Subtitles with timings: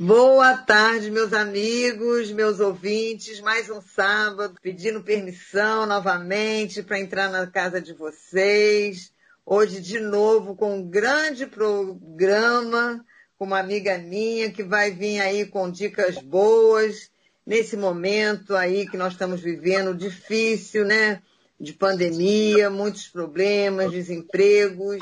[0.00, 3.42] Boa tarde, meus amigos, meus ouvintes.
[3.42, 9.12] Mais um sábado, pedindo permissão novamente para entrar na casa de vocês.
[9.44, 13.04] Hoje, de novo, com um grande programa
[13.36, 17.10] com uma amiga minha que vai vir aí com dicas boas
[17.46, 21.20] nesse momento aí que nós estamos vivendo difícil, né?
[21.60, 24.98] De pandemia, muitos problemas, desempregos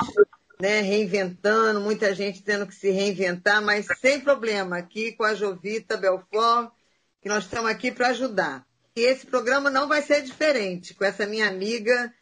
[0.61, 5.97] né, reinventando, muita gente tendo que se reinventar, mas sem problema, aqui com a Jovita
[5.97, 6.71] Belfort,
[7.19, 8.63] que nós estamos aqui para ajudar.
[8.95, 12.13] E esse programa não vai ser diferente com essa minha amiga,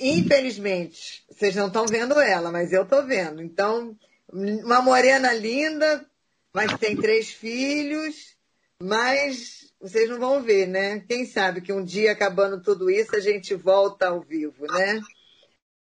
[0.00, 3.42] infelizmente, vocês não estão vendo ela, mas eu estou vendo.
[3.42, 3.94] Então,
[4.32, 6.02] uma morena linda,
[6.54, 8.36] mas tem três filhos,
[8.82, 11.00] mas vocês não vão ver, né?
[11.00, 14.98] Quem sabe que um dia, acabando tudo isso, a gente volta ao vivo, né?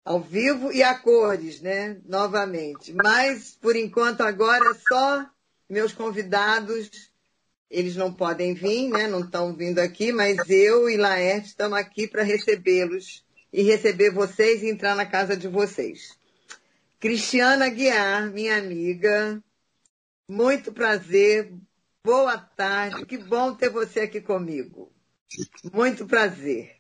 [0.07, 1.99] Ao vivo e a cores, né?
[2.07, 2.93] Novamente.
[2.93, 5.29] Mas, por enquanto, agora só
[5.69, 7.11] meus convidados,
[7.69, 9.09] eles não podem vir, né?
[9.09, 14.63] Não estão vindo aqui, mas eu e Laerte estamos aqui para recebê-los e receber vocês
[14.63, 16.17] e entrar na casa de vocês.
[17.01, 19.43] Cristiana Guiar, minha amiga,
[20.29, 21.53] muito prazer,
[22.05, 24.93] boa tarde, que bom ter você aqui comigo.
[25.73, 26.76] Muito prazer.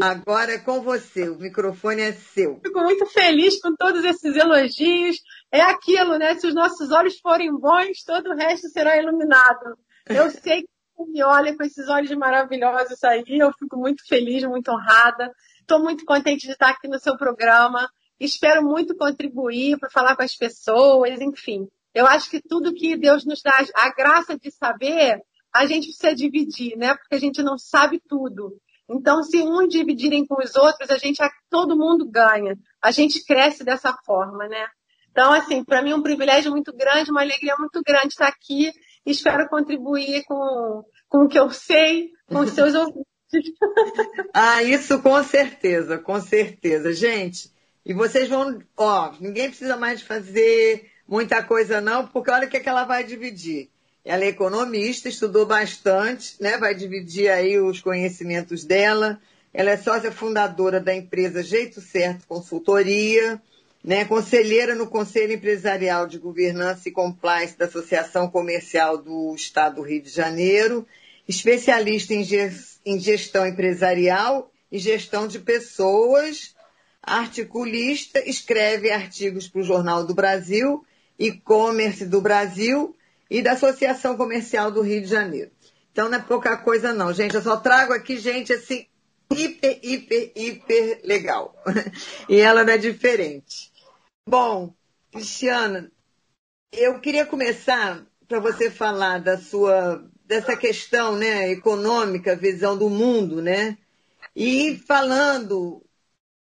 [0.00, 2.60] Agora é com você, o microfone é seu.
[2.64, 5.18] Fico muito feliz com todos esses elogios.
[5.50, 6.34] É aquilo, né?
[6.34, 9.78] Se os nossos olhos forem bons, todo o resto será iluminado.
[10.06, 14.70] Eu sei que me olha com esses olhos maravilhosos aí, eu fico muito feliz, muito
[14.70, 15.30] honrada.
[15.60, 17.88] Estou muito contente de estar aqui no seu programa.
[18.18, 21.68] Espero muito contribuir para falar com as pessoas, enfim.
[21.94, 25.20] Eu acho que tudo que Deus nos dá a graça de saber,
[25.54, 26.94] a gente precisa dividir, né?
[26.94, 28.56] Porque a gente não sabe tudo.
[28.94, 31.18] Então, se um dividirem com os outros, a gente,
[31.50, 32.56] todo mundo ganha.
[32.80, 34.66] A gente cresce dessa forma, né?
[35.10, 38.72] Então, assim, para mim é um privilégio muito grande, uma alegria muito grande estar aqui.
[39.04, 43.04] Espero contribuir com, com o que eu sei, com os seus ouvintes.
[44.34, 46.92] ah, isso com certeza, com certeza.
[46.92, 47.50] Gente,
[47.84, 52.56] e vocês vão, ó, ninguém precisa mais fazer muita coisa não, porque olha o que,
[52.56, 53.71] é que ela vai dividir.
[54.04, 56.58] Ela é economista, estudou bastante, né?
[56.58, 59.20] vai dividir aí os conhecimentos dela.
[59.54, 63.40] Ela é sócia fundadora da empresa Jeito Certo Consultoria,
[63.82, 64.04] né?
[64.04, 70.02] conselheira no Conselho Empresarial de Governança e Compliance da Associação Comercial do Estado do Rio
[70.02, 70.84] de Janeiro,
[71.28, 76.56] especialista em gestão empresarial e gestão de pessoas,
[77.00, 80.84] articulista, escreve artigos para o Jornal do Brasil,
[81.16, 82.96] e-commerce do Brasil
[83.32, 85.50] e da Associação Comercial do Rio de Janeiro.
[85.90, 87.34] Então não é pouca coisa não, gente.
[87.34, 88.86] Eu só trago aqui gente assim
[89.32, 91.56] hiper, hiper, hiper legal.
[92.28, 93.72] e ela não é diferente.
[94.28, 94.74] Bom,
[95.10, 95.90] Cristiana,
[96.70, 103.40] eu queria começar para você falar da sua dessa questão, né, econômica, visão do mundo,
[103.40, 103.78] né?
[104.36, 105.82] E falando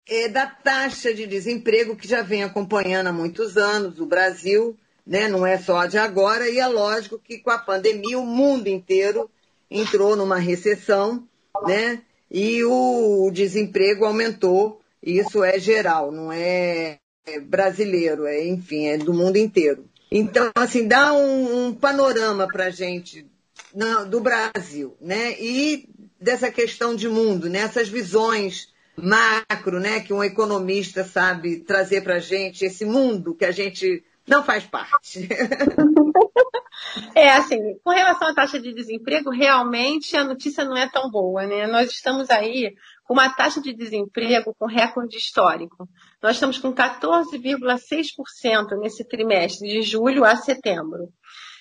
[0.06, 4.74] é, da taxa de desemprego que já vem acompanhando há muitos anos o Brasil
[5.08, 5.26] né?
[5.26, 9.30] não é só de agora, e é lógico que com a pandemia o mundo inteiro
[9.70, 11.26] entrou numa recessão,
[11.66, 12.02] né?
[12.30, 16.98] E o desemprego aumentou, isso é geral, não é
[17.46, 19.86] brasileiro, é, enfim, é do mundo inteiro.
[20.10, 23.26] Então, assim, dá um, um panorama para gente
[24.08, 25.40] do Brasil, né?
[25.40, 25.88] E
[26.20, 27.60] dessa questão de mundo, né?
[27.60, 30.00] Essas visões macro, né?
[30.00, 35.28] Que um economista sabe trazer para gente, esse mundo que a gente não faz parte.
[37.14, 41.46] É, assim, com relação à taxa de desemprego, realmente a notícia não é tão boa,
[41.46, 41.66] né?
[41.66, 42.72] Nós estamos aí
[43.04, 45.88] com uma taxa de desemprego com recorde histórico.
[46.22, 51.04] Nós estamos com 14,6% nesse trimestre, de julho a setembro.
[51.04, 51.10] O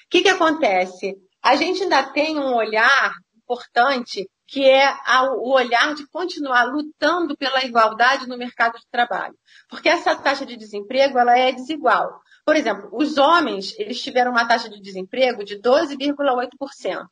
[0.09, 1.15] que, que acontece?
[1.43, 4.95] A gente ainda tem um olhar importante que é
[5.35, 9.35] o olhar de continuar lutando pela igualdade no mercado de trabalho.
[9.69, 12.21] Porque essa taxa de desemprego ela é desigual.
[12.47, 17.05] Por exemplo, os homens, eles tiveram uma taxa de desemprego de 12,8%.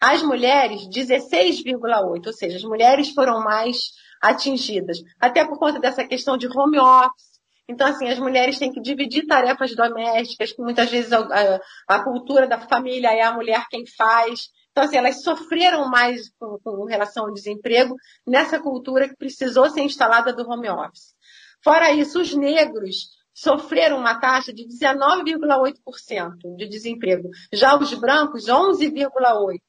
[0.00, 6.38] As mulheres, 16,8%, ou seja, as mulheres foram mais atingidas, até por conta dessa questão
[6.38, 7.38] de home office.
[7.68, 12.48] Então, assim, as mulheres têm que dividir tarefas domésticas, que muitas vezes a, a cultura
[12.48, 14.48] da família é a mulher quem faz.
[14.70, 17.94] Então, assim, elas sofreram mais com, com relação ao desemprego
[18.26, 21.14] nessa cultura que precisou ser instalada do home office.
[21.62, 27.30] Fora isso, os negros sofreram uma taxa de 19,8% de desemprego.
[27.52, 29.60] Já os brancos, 11,8%.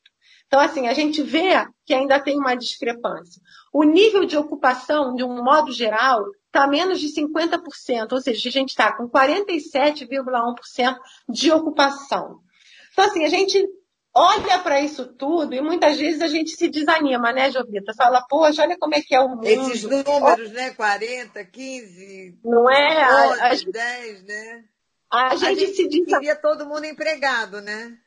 [0.48, 3.39] Então, assim, a gente vê que ainda tem uma discrepância.
[3.71, 8.51] O nível de ocupação, de um modo geral, está menos de 50%, ou seja, a
[8.51, 10.98] gente está com 47,1%
[11.30, 12.39] de ocupação.
[12.92, 13.63] Então, assim, a gente
[14.14, 17.94] olha para isso tudo e muitas vezes a gente se desanima, né, Jovita?
[17.96, 19.46] Fala, poxa, olha como é que é o mundo.
[19.46, 20.72] Esses números, né?
[20.72, 23.32] 40, 15, não é?
[23.32, 24.64] 11, a, 10, né?
[25.12, 26.20] A gente, a gente se desanima.
[26.20, 27.98] queria todo mundo empregado, né?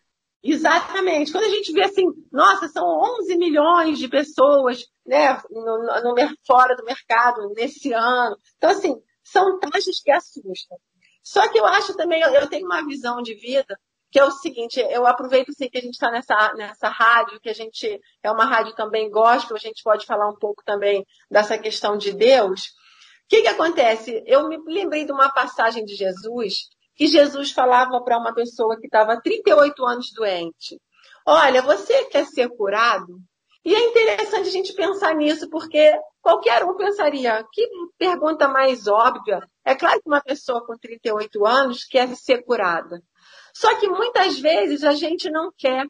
[0.43, 1.31] Exatamente.
[1.31, 6.75] Quando a gente vê assim, nossa, são 11 milhões de pessoas né, no, no, fora
[6.75, 8.37] do mercado nesse ano.
[8.57, 10.79] Então, assim, são taxas que assustam.
[11.23, 13.79] Só que eu acho também, eu, eu tenho uma visão de vida
[14.13, 17.49] que é o seguinte, eu aproveito sim que a gente está nessa, nessa rádio, que
[17.49, 21.57] a gente é uma rádio também gospel, a gente pode falar um pouco também dessa
[21.57, 22.67] questão de Deus.
[22.67, 24.23] O que, que acontece?
[24.27, 28.87] Eu me lembrei de uma passagem de Jesus, que Jesus falava para uma pessoa que
[28.87, 30.79] estava 38 anos doente.
[31.27, 33.17] Olha, você quer ser curado?
[33.65, 37.67] E é interessante a gente pensar nisso, porque qualquer um pensaria, que
[37.97, 39.41] pergunta mais óbvia.
[39.65, 43.01] É claro que uma pessoa com 38 anos quer ser curada.
[43.55, 45.87] Só que muitas vezes a gente não quer.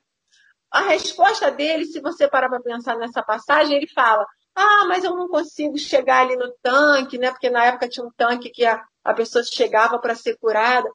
[0.71, 5.15] A resposta dele, se você parar para pensar nessa passagem, ele fala: Ah, mas eu
[5.15, 7.31] não consigo chegar ali no tanque, né?
[7.31, 10.89] Porque na época tinha um tanque que a, a pessoa chegava para ser curada.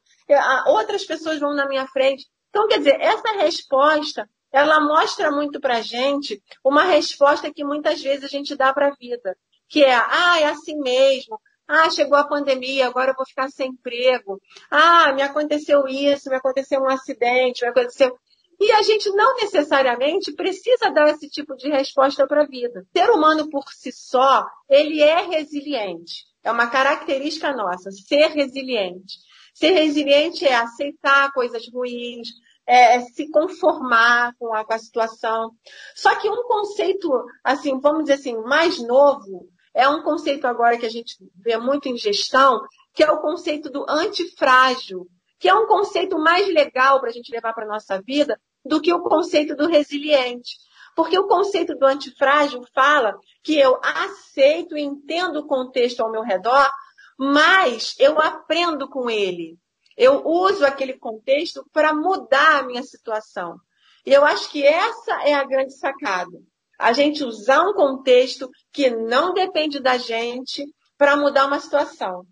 [0.66, 2.26] Outras pessoas vão na minha frente.
[2.50, 8.24] Então, quer dizer, essa resposta, ela mostra muito para gente uma resposta que muitas vezes
[8.24, 9.36] a gente dá para a vida,
[9.68, 11.38] que é, ah, é assim mesmo,
[11.68, 14.40] ah, chegou a pandemia, agora eu vou ficar sem emprego.
[14.70, 18.18] Ah, me aconteceu isso, me aconteceu um acidente, me aconteceu.
[18.58, 22.84] E a gente não necessariamente precisa dar esse tipo de resposta para a vida.
[22.96, 26.24] Ser humano por si só, ele é resiliente.
[26.42, 29.18] É uma característica nossa, ser resiliente.
[29.54, 32.28] Ser resiliente é aceitar coisas ruins,
[32.66, 35.52] é se conformar com a, com a situação.
[35.94, 37.10] Só que um conceito,
[37.44, 41.88] assim, vamos dizer assim, mais novo, é um conceito agora que a gente vê muito
[41.88, 42.60] em gestão,
[42.94, 45.06] que é o conceito do antifrágil,
[45.38, 48.80] que é um conceito mais legal para a gente levar para a nossa vida do
[48.80, 50.56] que o conceito do resiliente.
[50.96, 56.22] Porque o conceito do antifrágil fala que eu aceito e entendo o contexto ao meu
[56.22, 56.68] redor,
[57.16, 59.56] mas eu aprendo com ele.
[59.96, 63.60] Eu uso aquele contexto para mudar a minha situação.
[64.04, 66.38] E eu acho que essa é a grande sacada
[66.78, 70.64] a gente usar um contexto que não depende da gente
[70.96, 72.24] para mudar uma situação.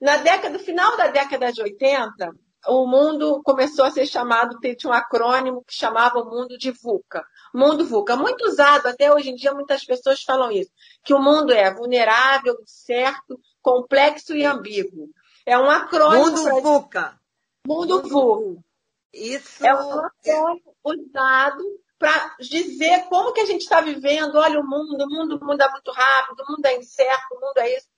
[0.00, 2.30] Na década, no final da década de 80,
[2.68, 7.24] o mundo começou a ser chamado, tinha um acrônimo que chamava o mundo de VUCA.
[7.52, 10.70] Mundo VUCA, muito usado, até hoje em dia muitas pessoas falam isso,
[11.04, 15.08] que o mundo é vulnerável, certo, complexo e ambíguo.
[15.44, 16.24] É um acrônimo.
[16.24, 16.54] Mundo pra...
[16.60, 17.20] VUCA.
[17.66, 18.64] Mundo, mundo VUCA.
[19.12, 21.64] Isso é um acrônimo usado
[21.98, 24.36] para dizer como que a gente está vivendo.
[24.36, 27.76] Olha o mundo, o mundo muda muito rápido, o mundo é incerto, o mundo é
[27.76, 27.88] isso.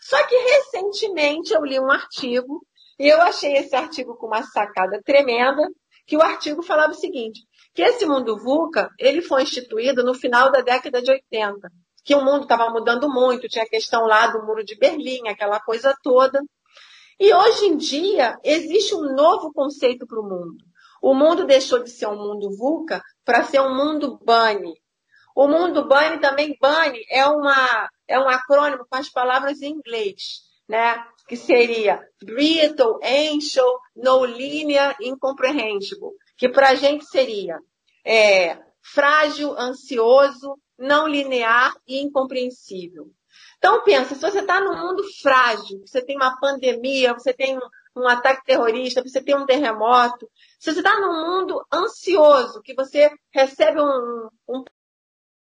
[0.00, 2.66] Só que recentemente eu li um artigo
[2.98, 5.62] e eu achei esse artigo com uma sacada tremenda,
[6.06, 7.40] que o artigo falava o seguinte,
[7.72, 11.70] que esse mundo VUCA, ele foi instituído no final da década de 80,
[12.04, 15.60] que o mundo estava mudando muito, tinha a questão lá do muro de Berlim, aquela
[15.60, 16.42] coisa toda.
[17.18, 20.56] E hoje em dia existe um novo conceito para o mundo.
[21.02, 24.74] O mundo deixou de ser um mundo VUCA para ser um mundo BANI.
[25.34, 30.42] O mundo BANI também, BANI é, uma, é um acrônimo com as palavras em inglês,
[30.68, 31.04] né?
[31.28, 33.64] que seria brittle, ancient,
[33.94, 37.56] no linear, incomprehensible, que para a gente seria
[38.04, 43.06] é, frágil, ansioso, não linear e incompreensível.
[43.58, 47.56] Então pensa, se você está num mundo frágil, você tem uma pandemia, você tem
[47.96, 50.28] um, ataque terrorista, você tem um terremoto,
[50.58, 54.64] se você está num mundo ansioso, que você recebe um, um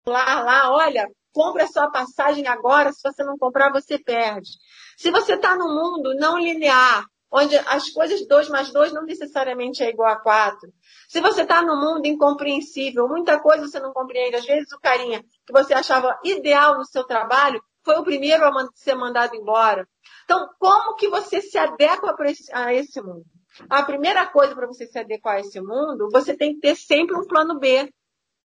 [0.08, 4.50] lá, lá, olha, compre a sua passagem agora, se você não comprar, você perde.
[4.98, 9.84] Se você está num mundo não linear, onde as coisas 2 mais 2 não necessariamente
[9.84, 10.72] é igual a 4.
[11.08, 14.38] Se você está num mundo incompreensível, muita coisa você não compreende.
[14.38, 18.68] Às vezes o carinha que você achava ideal no seu trabalho foi o primeiro a
[18.76, 19.88] ser mandado embora.
[20.26, 22.14] Então, como que você se adequa
[22.54, 23.24] a esse mundo?
[23.70, 27.16] A primeira coisa para você se adequar a esse mundo, você tem que ter sempre
[27.16, 27.90] um plano B.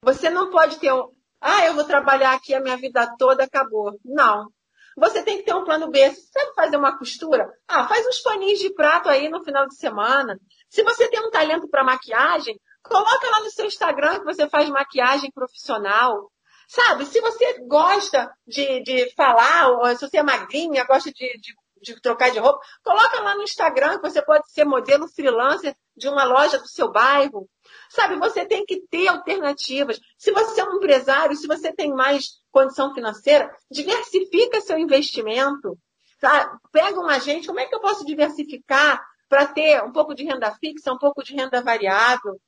[0.02, 3.98] Você não pode ter um, ah, eu vou trabalhar aqui a minha vida toda, acabou.
[4.04, 4.48] Não.
[4.96, 6.10] Você tem que ter um plano B.
[6.10, 7.48] Você sabe fazer uma costura?
[7.68, 10.38] Ah, faz uns paninhos de prato aí no final de semana.
[10.68, 14.68] Se você tem um talento para maquiagem, coloca lá no seu Instagram que você faz
[14.68, 16.30] maquiagem profissional.
[16.72, 21.52] Sabe, se você gosta de, de falar, ou se você é magrinha, gosta de, de
[21.82, 26.08] de trocar de roupa, coloca lá no Instagram que você pode ser modelo freelancer de
[26.08, 27.48] uma loja do seu bairro.
[27.88, 29.98] Sabe, você tem que ter alternativas.
[30.18, 35.78] Se você é um empresário, se você tem mais condição financeira, diversifica seu investimento.
[36.20, 36.58] Tá?
[36.70, 40.54] Pega um agente, como é que eu posso diversificar para ter um pouco de renda
[40.56, 42.38] fixa, um pouco de renda variável?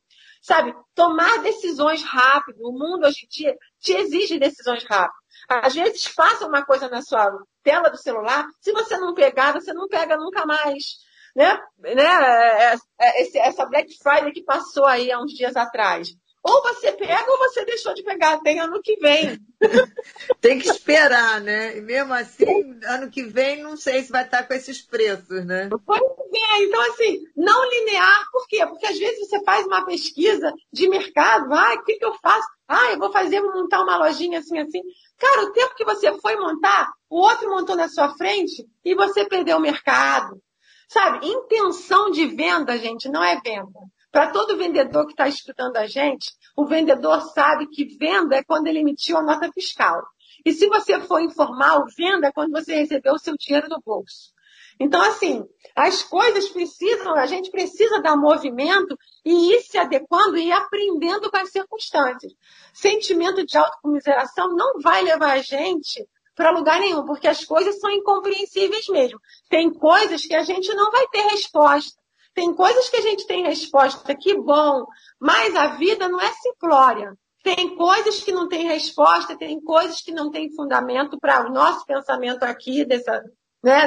[0.43, 0.75] Sabe?
[0.95, 2.69] Tomar decisões rápido.
[2.69, 5.23] O mundo hoje em dia te exige decisões rápidas.
[5.49, 7.31] Às vezes, faça uma coisa na sua
[7.63, 10.99] tela do celular, se você não pegar, você não pega nunca mais.
[11.35, 11.59] Né?
[11.79, 12.05] né?
[12.05, 16.09] É, é, essa Black Friday que passou aí há uns dias atrás.
[16.45, 18.41] Ou você pega ou você deixou de pegar.
[18.41, 19.39] Tem ano que vem.
[20.41, 21.77] Tem que esperar, né?
[21.77, 25.69] E mesmo assim, ano que vem, não sei se vai estar com esses preços, né?
[25.87, 26.63] Pois é.
[26.65, 28.27] Então, assim, não linear.
[28.33, 28.67] Por quê?
[28.67, 31.53] Porque às vezes você faz uma pesquisa de mercado.
[31.55, 32.49] Ah, o que, que eu faço?
[32.67, 34.81] Ah, eu vou fazer, vou montar uma lojinha assim, assim.
[35.19, 39.25] Cara, o tempo que você foi montar, o outro montou na sua frente e você
[39.25, 40.43] perdeu o mercado.
[40.89, 41.27] Sabe?
[41.27, 43.79] Intenção de venda, gente, não é venda.
[44.13, 48.67] Para todo vendedor que está escutando a gente, o vendedor sabe que venda é quando
[48.67, 50.03] ele emitiu a nota fiscal.
[50.45, 54.31] E se você for informal, venda é quando você recebeu o seu dinheiro no bolso.
[54.79, 55.43] Então, assim,
[55.75, 61.31] as coisas precisam, a gente precisa dar movimento e ir se adequando e ir aprendendo
[61.31, 62.35] com as circunstâncias.
[62.75, 67.91] Sentimento de autocomiseração não vai levar a gente para lugar nenhum, porque as coisas são
[67.91, 69.19] incompreensíveis mesmo.
[69.49, 72.02] Tem coisas que a gente não vai ter resposta.
[72.35, 74.87] Tem coisas que a gente tem resposta, que bom,
[75.21, 77.15] mas a vida não é simplória.
[77.43, 81.85] Tem coisas que não tem resposta, tem coisas que não tem fundamento para o nosso
[81.85, 83.21] pensamento aqui, dessa,
[83.63, 83.87] né,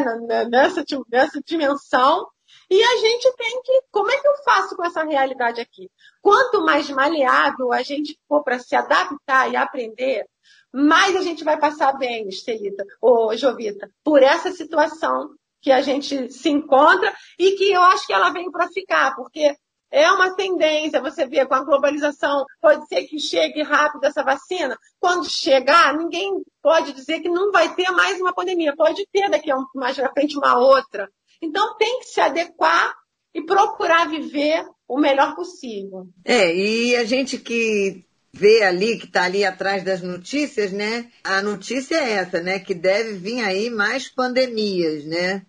[0.50, 2.28] nessa, nessa dimensão.
[2.70, 5.90] E a gente tem que, como é que eu faço com essa realidade aqui?
[6.22, 10.26] Quanto mais maleável a gente for para se adaptar e aprender,
[10.74, 15.34] mais a gente vai passar bem, Estelita, ou Jovita, por essa situação
[15.66, 19.52] que a gente se encontra e que eu acho que ela vem para ficar, porque
[19.92, 24.78] é uma tendência, você vê, com a globalização, pode ser que chegue rápido essa vacina.
[25.00, 28.76] Quando chegar, ninguém pode dizer que não vai ter mais uma pandemia.
[28.76, 31.10] Pode ter daqui a um, mais para frente uma outra.
[31.42, 32.94] Então tem que se adequar
[33.34, 36.06] e procurar viver o melhor possível.
[36.24, 41.10] É, e a gente que vê ali, que está ali atrás das notícias, né?
[41.24, 42.60] A notícia é essa, né?
[42.60, 45.44] Que deve vir aí mais pandemias, né?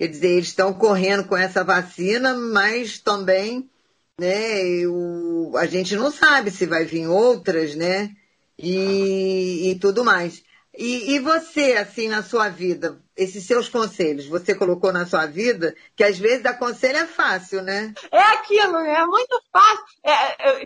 [0.00, 3.68] Quer dizer, eles estão correndo com essa vacina, mas também
[4.18, 8.10] né, o, a gente não sabe se vai vir outras, né?
[8.58, 10.42] E, e tudo mais.
[10.74, 15.76] E, e, você, assim, na sua vida, esses seus conselhos, você colocou na sua vida,
[15.94, 17.92] que às vezes dar conselho é fácil, né?
[18.10, 19.02] É aquilo, né?
[19.02, 19.84] É muito fácil.
[20.02, 20.64] É, é,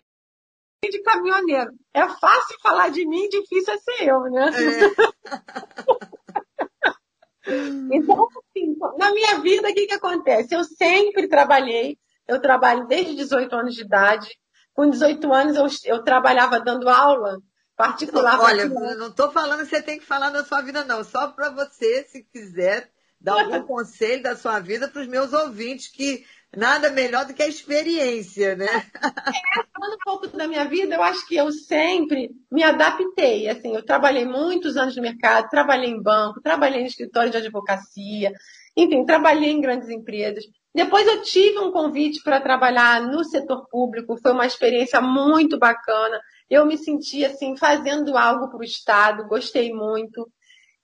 [0.89, 1.73] de caminhoneiro.
[1.93, 4.51] É fácil falar de mim, difícil é ser eu, né?
[4.55, 6.39] É.
[7.93, 10.55] Então, assim, na minha vida, o que, que acontece?
[10.55, 14.29] Eu sempre trabalhei, eu trabalho desde 18 anos de idade.
[14.73, 17.39] Com 18 anos, eu, eu trabalhava dando aula
[17.77, 18.41] particular.
[18.41, 21.05] Olha, não estou falando que você tem que falar da sua vida, não.
[21.05, 25.89] Só para você, se quiser, dar algum conselho da sua vida para os meus ouvintes
[25.89, 26.25] que
[26.57, 28.67] Nada melhor do que a experiência, né?
[28.67, 33.49] É, falando um pouco da minha vida, eu acho que eu sempre me adaptei.
[33.49, 38.33] Assim, eu trabalhei muitos anos no mercado, trabalhei em banco, trabalhei em escritório de advocacia,
[38.77, 40.45] enfim, trabalhei em grandes empresas.
[40.75, 46.21] Depois eu tive um convite para trabalhar no setor público, foi uma experiência muito bacana.
[46.51, 50.29] Eu me senti assim fazendo algo para o Estado, gostei muito.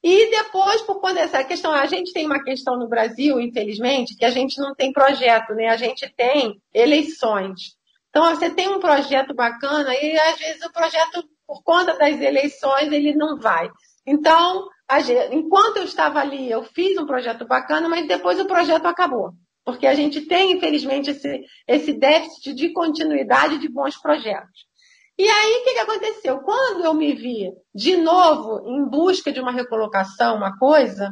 [0.02, 4.24] E depois, por conta dessa questão, a gente tem uma questão no Brasil, infelizmente, que
[4.24, 5.68] a gente não tem projeto, né?
[5.68, 7.76] A gente tem eleições.
[8.08, 12.90] Então, você tem um projeto bacana e, às vezes, o projeto, por conta das eleições,
[12.90, 13.70] ele não vai.
[14.06, 14.68] Então,
[15.30, 19.32] enquanto eu estava ali, eu fiz um projeto bacana, mas depois o projeto acabou.
[19.64, 24.69] Porque a gente tem, infelizmente, esse, esse déficit de continuidade de bons projetos.
[25.20, 26.38] E aí, o que, que aconteceu?
[26.38, 31.10] Quando eu me vi de novo em busca de uma recolocação, uma coisa,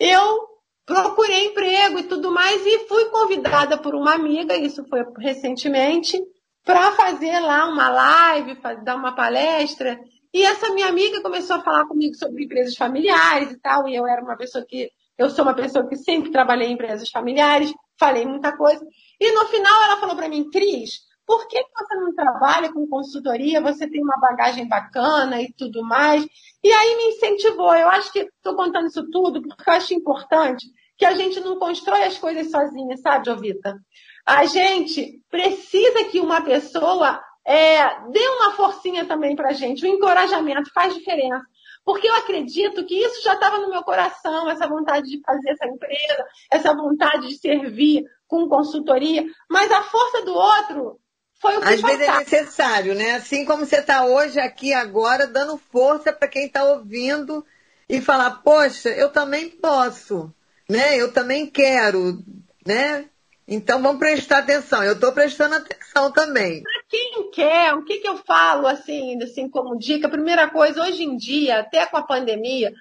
[0.00, 0.48] eu
[0.86, 6.18] procurei emprego e tudo mais e fui convidada por uma amiga, isso foi recentemente,
[6.64, 10.00] para fazer lá uma live, dar uma palestra.
[10.32, 14.06] E essa minha amiga começou a falar comigo sobre empresas familiares e tal, e eu
[14.06, 18.24] era uma pessoa que eu sou uma pessoa que sempre trabalhei em empresas familiares, falei
[18.24, 18.82] muita coisa.
[19.20, 23.60] E no final ela falou para mim, Cris, por que, você não trabalha com consultoria?
[23.60, 26.26] Você tem uma bagagem bacana e tudo mais.
[26.62, 27.74] E aí me incentivou.
[27.74, 31.58] Eu acho que estou contando isso tudo porque eu acho importante que a gente não
[31.58, 33.78] constrói as coisas sozinha, sabe, Jovita?
[34.26, 39.84] A gente precisa que uma pessoa é, dê uma forcinha também para a gente.
[39.84, 41.44] O encorajamento faz diferença.
[41.84, 45.66] Porque eu acredito que isso já estava no meu coração, essa vontade de fazer essa
[45.66, 51.00] empresa, essa vontade de servir com consultoria, mas a força do outro
[51.42, 53.16] foi o que Às vezes é necessário, né?
[53.16, 57.44] Assim como você está hoje aqui agora, dando força para quem está ouvindo
[57.88, 60.32] e falar, poxa, eu também posso,
[60.70, 60.96] né?
[60.96, 62.22] Eu também quero,
[62.64, 63.06] né?
[63.46, 64.84] Então vamos prestar atenção.
[64.84, 66.62] Eu estou prestando atenção também.
[66.62, 70.08] Para quem quer, o que, que eu falo assim, assim como dica?
[70.08, 72.72] Primeira coisa, hoje em dia, até com a pandemia,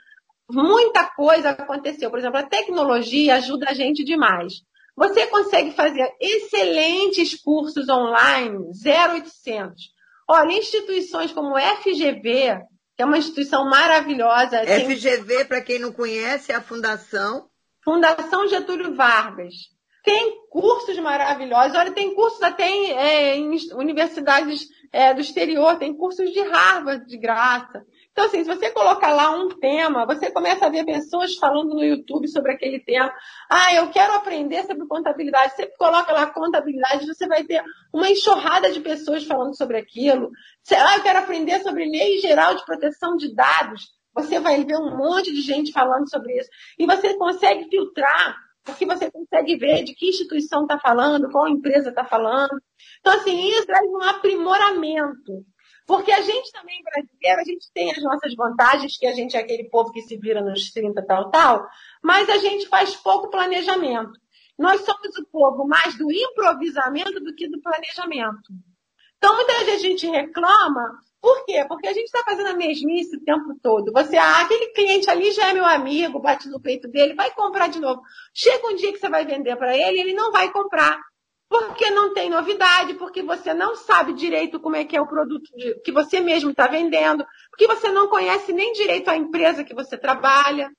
[0.47, 2.11] muita coisa aconteceu.
[2.11, 4.61] Por exemplo, a tecnologia ajuda a gente demais.
[5.01, 8.55] Você consegue fazer excelentes cursos online,
[8.85, 9.89] 0800.
[10.29, 12.61] Olha, instituições como FGV,
[12.95, 14.61] que é uma instituição maravilhosa.
[14.63, 15.45] FGV, tem...
[15.45, 17.49] para quem não conhece, é a Fundação.
[17.83, 19.55] Fundação Getúlio Vargas.
[20.03, 21.75] Tem cursos maravilhosos.
[21.75, 27.07] Olha, tem cursos até em, é, em universidades é, do exterior, tem cursos de Harvard
[27.07, 27.83] de graça.
[28.11, 31.83] Então, assim, se você colocar lá um tema, você começa a ver pessoas falando no
[31.83, 33.11] YouTube sobre aquele tema.
[33.49, 35.55] Ah, eu quero aprender sobre contabilidade.
[35.55, 37.63] Você coloca lá contabilidade, você vai ter
[37.93, 40.29] uma enxurrada de pessoas falando sobre aquilo.
[40.71, 43.81] Ah, eu quero aprender sobre lei geral de proteção de dados.
[44.13, 46.49] Você vai ver um monte de gente falando sobre isso.
[46.77, 51.89] E você consegue filtrar, porque você consegue ver de que instituição está falando, qual empresa
[51.89, 52.61] está falando.
[52.99, 55.45] Então, assim, isso traz um aprimoramento.
[55.85, 59.39] Porque a gente também, brasileiro, a gente tem as nossas vantagens, que a gente é
[59.39, 61.67] aquele povo que se vira nos 30, tal, tal,
[62.01, 64.13] mas a gente faz pouco planejamento.
[64.57, 68.53] Nós somos o povo mais do improvisamento do que do planejamento.
[69.17, 71.63] Então, muitas vezes a gente reclama, por quê?
[71.67, 73.91] Porque a gente está fazendo a mesmice o tempo todo.
[73.91, 77.67] Você, ah, aquele cliente ali já é meu amigo, bate no peito dele, vai comprar
[77.67, 78.01] de novo.
[78.33, 80.99] Chega um dia que você vai vender para ele, ele não vai comprar
[81.51, 85.51] porque não tem novidade, porque você não sabe direito como é que é o produto
[85.83, 89.97] que você mesmo está vendendo, porque você não conhece nem direito a empresa que você
[89.97, 90.71] trabalha.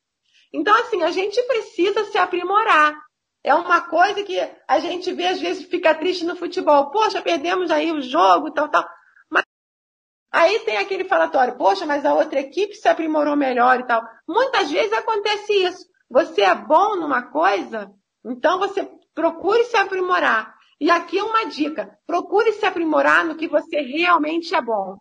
[0.50, 2.98] Então, assim, a gente precisa se aprimorar.
[3.44, 6.90] É uma coisa que a gente vê, às vezes, fica triste no futebol.
[6.90, 8.88] Poxa, perdemos aí o jogo, tal, tal.
[9.30, 9.44] Mas
[10.32, 14.02] aí tem aquele falatório, poxa, mas a outra equipe se aprimorou melhor e tal.
[14.26, 15.84] Muitas vezes acontece isso.
[16.08, 17.90] Você é bom numa coisa,
[18.24, 20.61] então você procure se aprimorar.
[20.82, 24.96] E aqui é uma dica: procure se aprimorar no que você realmente é bom.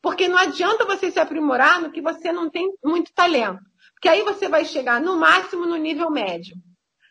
[0.00, 3.58] Porque não adianta você se aprimorar no que você não tem muito talento.
[3.94, 6.54] Porque aí você vai chegar no máximo no nível médio.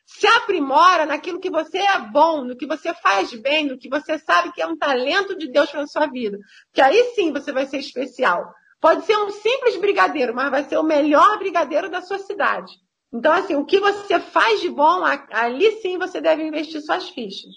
[0.06, 4.18] Se aprimora naquilo que você é bom, no que você faz bem, no que você
[4.18, 6.38] sabe que é um talento de Deus para sua vida.
[6.72, 8.54] Que aí sim você vai ser especial.
[8.80, 12.72] Pode ser um simples brigadeiro, mas vai ser o melhor brigadeiro da sua cidade.
[13.14, 17.52] Então, assim, o que você faz de bom, ali sim você deve investir suas fichas.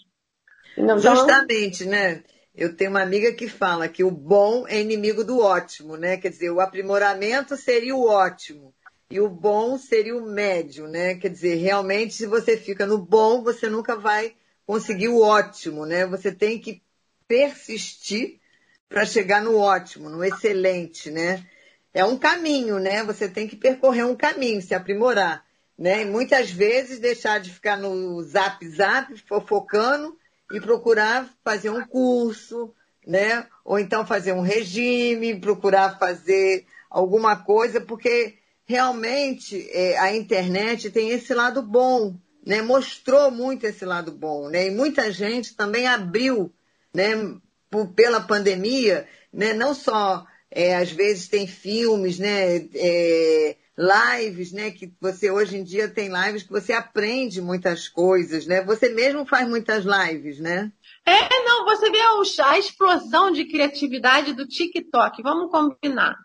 [0.76, 2.22] Não, Justamente, né?
[2.54, 6.16] Eu tenho uma amiga que fala que o bom é inimigo do ótimo, né?
[6.16, 8.74] Quer dizer, o aprimoramento seria o ótimo
[9.10, 11.14] e o bom seria o médio, né?
[11.16, 14.34] Quer dizer, realmente, se você fica no bom, você nunca vai
[14.66, 16.06] conseguir o ótimo, né?
[16.06, 16.82] Você tem que
[17.28, 18.40] persistir
[18.88, 21.44] para chegar no ótimo, no excelente, né?
[21.92, 23.02] É um caminho, né?
[23.04, 25.44] Você tem que percorrer um caminho, se aprimorar,
[25.78, 26.02] né?
[26.02, 30.16] E muitas vezes deixar de ficar no zap zap, fofocando
[30.52, 32.74] e procurar fazer um curso,
[33.06, 33.46] né?
[33.64, 41.10] Ou então fazer um regime, procurar fazer alguma coisa, porque realmente é, a internet tem
[41.10, 42.62] esse lado bom, né?
[42.62, 44.66] Mostrou muito esse lado bom, né?
[44.66, 46.52] E muita gente também abriu,
[46.94, 47.36] né?
[47.70, 49.52] Por, pela pandemia, né?
[49.52, 52.56] Não só é, às vezes tem filmes, né?
[52.74, 54.70] É, lives, né?
[54.70, 58.64] Que você hoje em dia tem lives que você aprende muitas coisas, né?
[58.64, 60.72] Você mesmo faz muitas lives, né?
[61.04, 62.00] É, não, você vê
[62.42, 66.16] a explosão de criatividade do TikTok, vamos combinar.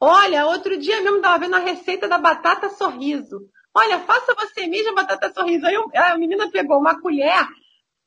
[0.00, 3.48] Olha, outro dia mesmo estava vendo a receita da batata sorriso.
[3.74, 5.66] Olha, faça você mesmo a batata sorriso.
[5.66, 7.46] Aí a menina pegou uma colher,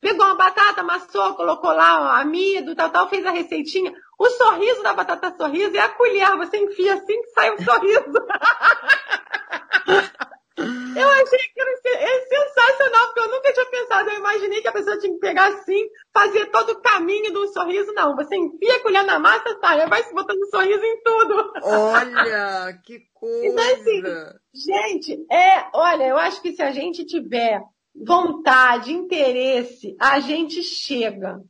[0.01, 3.93] pegou uma batata, amassou, colocou lá amido, tal, tal, fez a receitinha.
[4.17, 8.13] O sorriso da batata sorriso é a colher, você enfia assim que sai o sorriso.
[10.57, 14.10] Eu achei que é sensacional, porque eu nunca tinha pensado.
[14.10, 17.93] Eu imaginei que a pessoa tinha que pegar assim, fazer todo o caminho do sorriso.
[17.93, 21.53] Não, você enfia a colher na massa, sai, vai se botando sorriso em tudo.
[21.62, 23.45] Olha, que coisa!
[23.45, 24.03] Então, assim,
[24.53, 27.62] gente, é, olha, eu acho que se a gente tiver
[28.05, 31.41] vontade, interesse, a gente chega.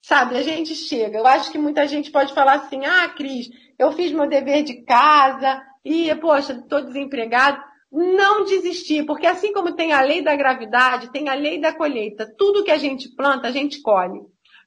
[0.00, 1.18] Sabe, a gente chega.
[1.18, 4.82] Eu acho que muita gente pode falar assim: ah, Cris, eu fiz meu dever de
[4.82, 7.62] casa e, poxa, estou desempregado.
[7.90, 12.26] Não desistir, porque assim como tem a lei da gravidade, tem a lei da colheita.
[12.38, 14.18] Tudo que a gente planta, a gente colhe.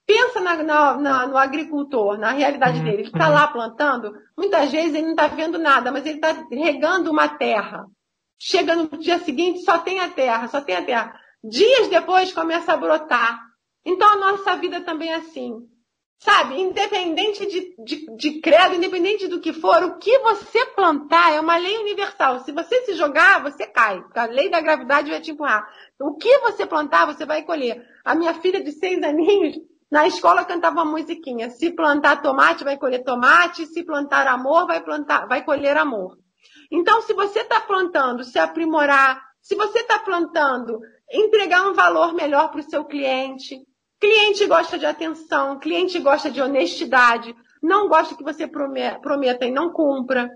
[0.05, 2.97] Pensa na, na, na, no agricultor, na realidade uhum, dele.
[2.97, 3.33] Ele está uhum.
[3.33, 7.87] lá plantando, muitas vezes ele não está vendo nada, mas ele está regando uma terra.
[8.37, 11.19] Chega no dia seguinte, só tem a terra, só tem a terra.
[11.47, 13.39] Dias depois começa a brotar.
[13.85, 15.53] Então a nossa vida também é assim.
[16.17, 21.39] Sabe, independente de, de, de, credo, independente do que for, o que você plantar é
[21.39, 22.39] uma lei universal.
[22.39, 24.03] Se você se jogar, você cai.
[24.15, 25.69] A lei da gravidade vai te empurrar.
[25.99, 27.85] O que você plantar, você vai colher.
[28.03, 29.57] A minha filha de seis aninhos,
[29.91, 34.81] Na escola cantava uma musiquinha: se plantar tomate, vai colher tomate, se plantar amor, vai,
[34.81, 36.17] plantar, vai colher amor.
[36.71, 40.79] Então, se você está plantando, se aprimorar, se você está plantando,
[41.11, 43.59] entregar um valor melhor para o seu cliente.
[43.99, 49.71] Cliente gosta de atenção, cliente gosta de honestidade, não gosta que você prometa e não
[49.71, 50.29] cumpra.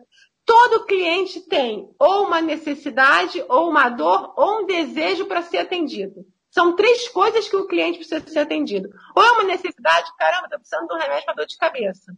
[0.45, 6.25] Todo cliente tem ou uma necessidade, ou uma dor, ou um desejo para ser atendido.
[6.49, 8.89] São três coisas que o cliente precisa ser atendido.
[9.15, 12.11] Ou é uma necessidade, caramba, estou precisando de um remédio para dor de cabeça.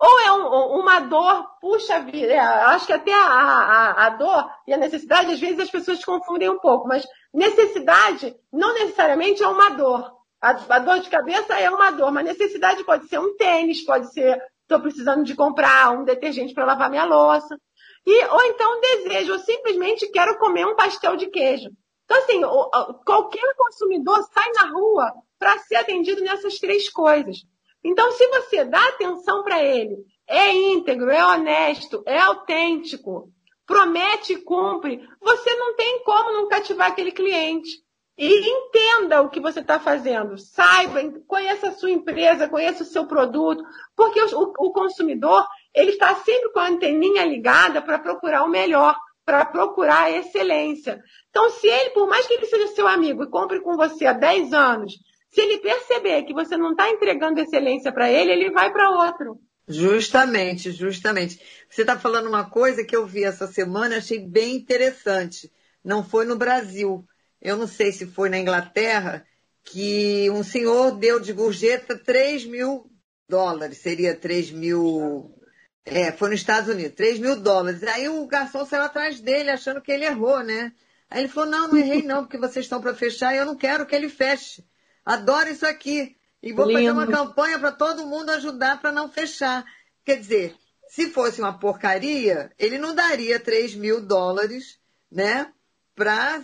[0.00, 4.50] Ou é um, uma dor, puxa vida, é, acho que até a, a, a, dor
[4.66, 9.46] e a necessidade, às vezes as pessoas confundem um pouco, mas necessidade não necessariamente é
[9.46, 10.10] uma dor.
[10.40, 14.10] A, a dor de cabeça é uma dor, mas necessidade pode ser um tênis, pode
[14.12, 17.58] ser estou precisando de comprar um detergente para lavar minha louça.
[18.06, 21.68] E, ou então desejo, ou simplesmente quero comer um pastel de queijo.
[22.04, 22.40] Então, assim,
[23.04, 27.38] qualquer consumidor sai na rua para ser atendido nessas três coisas.
[27.82, 29.96] Então, se você dá atenção para ele,
[30.28, 33.30] é íntegro, é honesto, é autêntico,
[33.66, 37.70] promete e cumpre, você não tem como não cativar aquele cliente.
[38.18, 40.36] E entenda o que você está fazendo.
[40.36, 43.64] Saiba, conheça a sua empresa, conheça o seu produto,
[43.96, 48.94] porque o, o consumidor ele está sempre com a anteninha ligada para procurar o melhor,
[49.24, 51.00] para procurar a excelência.
[51.30, 54.12] Então, se ele, por mais que ele seja seu amigo e compre com você há
[54.12, 54.92] 10 anos,
[55.30, 59.40] se ele perceber que você não está entregando excelência para ele, ele vai para outro.
[59.68, 61.40] Justamente, justamente.
[61.68, 65.50] Você está falando uma coisa que eu vi essa semana, achei bem interessante.
[65.84, 67.06] Não foi no Brasil.
[67.40, 69.24] Eu não sei se foi na Inglaterra,
[69.62, 72.90] que um senhor deu de gorjeta 3 mil
[73.28, 75.32] dólares, seria 3 mil.
[75.84, 77.84] É, foi nos Estados Unidos, 3 mil dólares.
[77.84, 80.72] Aí o garçom saiu atrás dele, achando que ele errou, né?
[81.08, 83.56] Aí ele falou: Não, não errei, não, porque vocês estão para fechar e eu não
[83.56, 84.64] quero que ele feche.
[85.04, 86.16] Adoro isso aqui.
[86.42, 86.78] E vou Lindo.
[86.78, 89.64] fazer uma campanha para todo mundo ajudar para não fechar.
[90.04, 90.56] Quer dizer,
[90.88, 94.78] se fosse uma porcaria, ele não daria 3 mil dólares,
[95.10, 95.52] né?
[95.94, 96.42] Para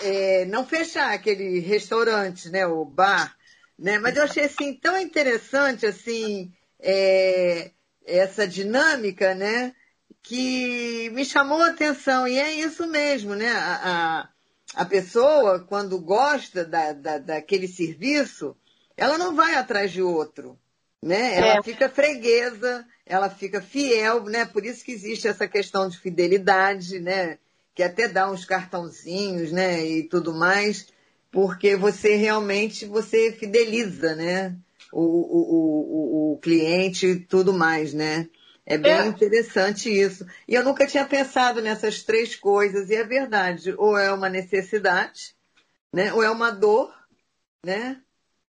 [0.00, 2.66] é, não fechar aquele restaurante, né?
[2.66, 3.36] O bar.
[3.78, 3.98] Né?
[3.98, 7.72] Mas eu achei assim tão interessante assim é,
[8.06, 9.74] essa dinâmica, né?
[10.22, 12.28] Que me chamou a atenção.
[12.28, 13.50] E é isso mesmo, né?
[13.50, 14.28] A, a
[14.74, 18.56] a pessoa, quando gosta da, da, daquele serviço,
[18.96, 20.58] ela não vai atrás de outro.
[21.02, 21.36] Né?
[21.36, 21.62] Ela é.
[21.62, 24.44] fica freguesa, ela fica fiel, né?
[24.44, 27.38] Por isso que existe essa questão de fidelidade, né?
[27.74, 29.82] Que até dá uns cartãozinhos, né?
[29.84, 30.88] E tudo mais,
[31.32, 34.54] porque você realmente você fideliza, né?
[34.92, 38.28] O, o, o, o cliente e tudo mais, né?
[38.70, 39.06] É bem é.
[39.06, 40.24] interessante isso.
[40.46, 43.74] E eu nunca tinha pensado nessas três coisas, e é verdade.
[43.76, 45.34] Ou é uma necessidade,
[45.92, 46.12] né?
[46.12, 46.94] Ou é uma dor,
[47.66, 48.00] né?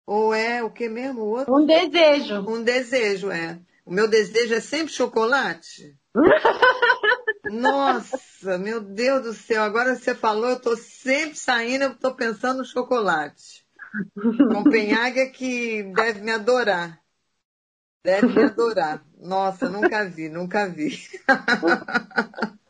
[0.06, 1.22] Ou é o que mesmo?
[1.22, 1.54] O outro?
[1.54, 2.40] Um desejo.
[2.40, 3.58] Um desejo, é.
[3.86, 5.96] O meu desejo é sempre chocolate.
[7.50, 9.62] Nossa, meu Deus do céu.
[9.62, 13.64] Agora você falou, eu estou sempre saindo, eu estou pensando no chocolate.
[14.52, 17.00] Copenhague é que deve me adorar.
[18.04, 19.02] Deve me adorar.
[19.20, 20.98] Nossa, nunca vi, nunca vi.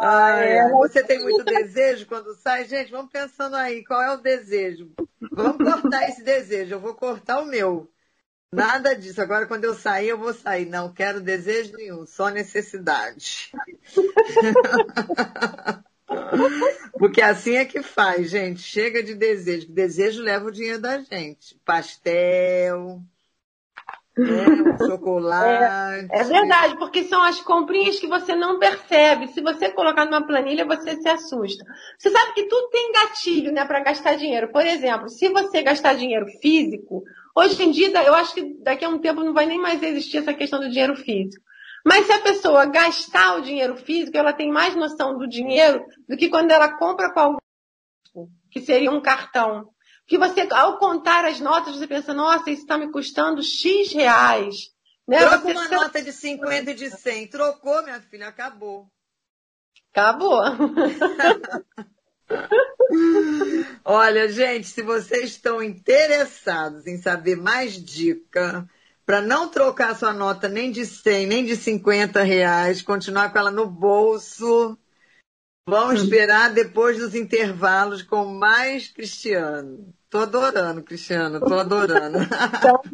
[0.00, 2.66] Ai, você tem muito desejo quando sai?
[2.66, 4.92] Gente, vamos pensando aí, qual é o desejo?
[5.32, 7.90] Vamos cortar esse desejo, eu vou cortar o meu.
[8.54, 9.20] Nada disso.
[9.20, 10.66] Agora, quando eu sair, eu vou sair.
[10.66, 13.50] Não quero desejo nenhum, só necessidade.
[16.96, 18.62] Porque assim é que faz, gente.
[18.62, 19.72] Chega de desejo.
[19.72, 21.60] Desejo leva o dinheiro da gente.
[21.64, 23.02] Pastel,
[24.16, 26.08] é, chocolate.
[26.10, 29.28] É, é, verdade, porque são as comprinhas que você não percebe.
[29.28, 31.64] Se você colocar numa planilha, você se assusta.
[31.98, 34.52] Você sabe que tudo tem gatilho, né, para gastar dinheiro.
[34.52, 37.02] Por exemplo, se você gastar dinheiro físico,
[37.34, 40.18] hoje em dia, eu acho que daqui a um tempo não vai nem mais existir
[40.18, 41.42] essa questão do dinheiro físico.
[41.84, 46.16] Mas se a pessoa gastar o dinheiro físico, ela tem mais noção do dinheiro do
[46.16, 47.38] que quando ela compra com algum
[48.50, 49.68] que seria um cartão
[50.06, 54.72] que você, ao contar as notas, você pensa, nossa, isso está me custando X reais.
[55.06, 55.18] Né?
[55.18, 57.28] Troca você uma nota de 50 e de 100.
[57.28, 58.86] Trocou, minha filha, acabou.
[59.92, 60.42] Acabou.
[63.84, 68.68] Olha, gente, se vocês estão interessados em saber mais dica
[69.04, 73.50] para não trocar sua nota nem de 100, nem de 50 reais, continuar com ela
[73.50, 74.78] no bolso,
[75.66, 79.94] Vamos esperar depois dos intervalos com mais Cristiano.
[80.10, 82.18] Tô adorando, Cristiano, tô adorando.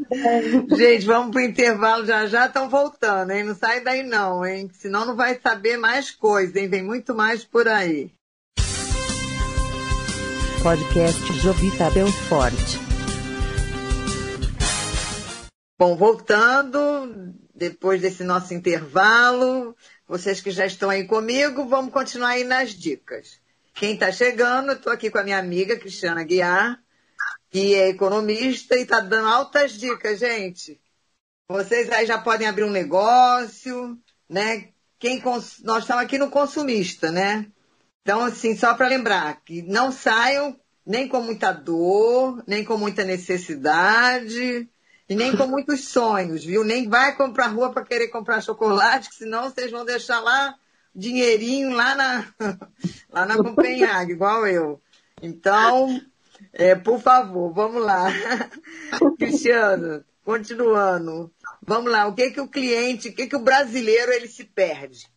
[0.77, 3.43] Gente, vamos pro intervalo já já, estão voltando, hein?
[3.43, 4.71] Não sai daí não, hein?
[4.73, 6.69] Senão não vai saber mais coisa, hein?
[6.69, 8.13] Vem muito mais por aí.
[10.63, 12.55] Podcast Jovita Belfort.
[15.77, 19.75] Bom, voltando, depois desse nosso intervalo,
[20.11, 23.41] vocês que já estão aí comigo, vamos continuar aí nas dicas.
[23.73, 26.83] Quem está chegando, estou aqui com a minha amiga Cristiana Guiar,
[27.49, 30.81] que é economista e está dando altas dicas, gente.
[31.49, 33.97] Vocês aí já podem abrir um negócio,
[34.29, 34.71] né?
[34.99, 35.63] Quem cons...
[35.63, 37.47] Nós estamos aqui no consumista, né?
[38.03, 43.05] Então, assim, só para lembrar que não saiam nem com muita dor, nem com muita
[43.05, 44.69] necessidade,
[45.11, 46.63] e nem com muitos sonhos, viu?
[46.63, 50.55] Nem vai comprar rua para querer comprar chocolate, que senão vocês vão deixar lá
[50.95, 52.27] dinheirinho lá na,
[53.11, 54.81] lá na Copenhague, igual eu.
[55.21, 56.01] Então,
[56.53, 58.07] é, por favor, vamos lá.
[59.19, 61.29] Cristiano, continuando.
[61.61, 65.11] Vamos lá, o que que o cliente, o que que o brasileiro ele se perde?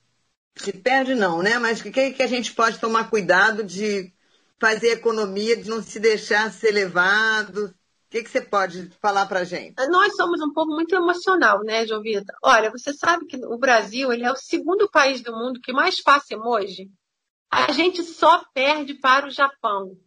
[0.55, 1.59] Se perde não, né?
[1.59, 4.11] Mas o que que a gente pode tomar cuidado de
[4.59, 7.71] fazer economia, de não se deixar ser levado?
[8.13, 9.73] Que, que você pode falar para gente?
[9.89, 12.31] Nós somos um povo muito emocional, né, Jovita?
[12.43, 15.97] Olha, você sabe que o Brasil ele é o segundo país do mundo que mais
[15.97, 16.91] faz emoji.
[17.49, 19.97] A gente só perde para o Japão.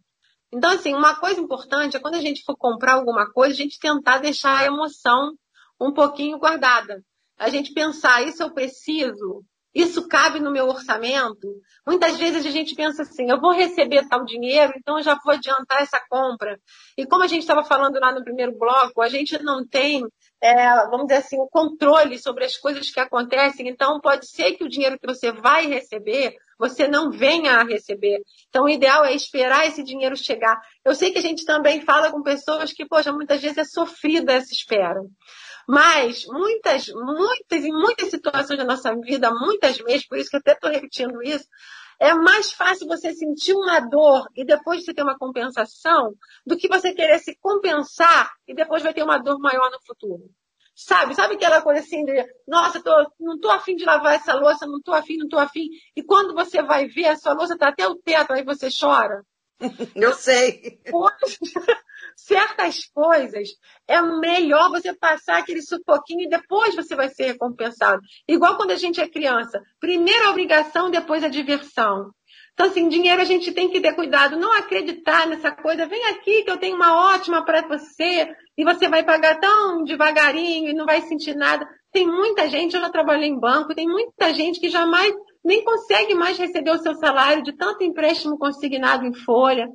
[0.53, 3.77] Então, assim, uma coisa importante é quando a gente for comprar alguma coisa, a gente
[3.77, 5.33] tentar deixar a emoção
[5.77, 7.03] um pouquinho guardada.
[7.37, 9.43] A gente pensar, isso eu preciso?
[9.77, 11.47] Isso cabe no meu orçamento?
[11.85, 15.35] Muitas vezes a gente pensa assim, eu vou receber tal dinheiro, então eu já vou
[15.35, 16.59] adiantar essa compra.
[16.97, 20.03] E como a gente estava falando lá no primeiro bloco, a gente não tem,
[20.41, 23.69] é, vamos dizer assim, o controle sobre as coisas que acontecem.
[23.69, 28.19] Então pode ser que o dinheiro que você vai receber, você não venha a receber.
[28.49, 30.59] Então o ideal é esperar esse dinheiro chegar.
[30.83, 34.33] Eu sei que a gente também fala com pessoas que, poxa, muitas vezes é sofrida
[34.33, 35.03] essa espera.
[35.67, 40.39] Mas muitas, muitas e muitas situações da nossa vida, muitas vezes, por isso que eu
[40.39, 41.45] até estou repetindo isso,
[41.99, 46.13] é mais fácil você sentir uma dor e depois você ter uma compensação
[46.45, 50.29] do que você querer se compensar e depois vai ter uma dor maior no futuro.
[50.73, 51.15] Sabe?
[51.15, 52.13] Sabe aquela coisa assim de,
[52.47, 55.69] nossa, tô, não tô afim de lavar essa louça, não tô afim, não tô afim.
[55.95, 59.23] E quando você vai ver, a sua louça tá até o teto, aí você chora.
[59.95, 60.79] Eu sei.
[60.89, 61.39] Poxa,
[62.17, 63.49] certas coisas
[63.87, 68.01] é melhor você passar aquele sufoquinho e depois você vai ser recompensado.
[68.27, 69.61] Igual quando a gente é criança.
[69.79, 72.11] Primeiro a obrigação, depois a diversão.
[72.53, 76.43] Então, assim, dinheiro a gente tem que ter cuidado, não acreditar nessa coisa, vem aqui
[76.43, 78.27] que eu tenho uma ótima para você,
[78.57, 81.67] e você vai pagar tão devagarinho e não vai sentir nada.
[81.91, 85.13] Tem muita gente, eu já trabalhei em banco, tem muita gente que jamais
[85.45, 89.67] nem consegue mais receber o seu salário de tanto empréstimo consignado em folha.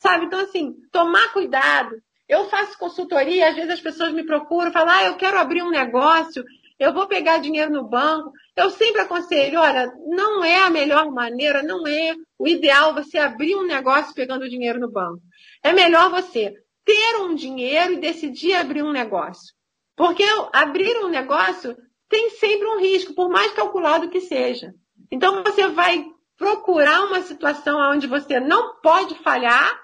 [0.00, 0.26] Sabe?
[0.26, 1.96] Então, assim, tomar cuidado.
[2.28, 5.70] Eu faço consultoria, às vezes as pessoas me procuram, falam, ah, eu quero abrir um
[5.70, 6.44] negócio,
[6.78, 8.32] eu vou pegar dinheiro no banco.
[8.56, 13.54] Eu sempre aconselho, olha, não é a melhor maneira, não é o ideal você abrir
[13.56, 15.20] um negócio pegando dinheiro no banco.
[15.62, 19.52] É melhor você ter um dinheiro e decidir abrir um negócio.
[19.94, 21.76] Porque abrir um negócio
[22.08, 24.72] tem sempre um risco, por mais calculado que seja.
[25.10, 26.06] Então você vai
[26.38, 29.78] procurar uma situação onde você não pode falhar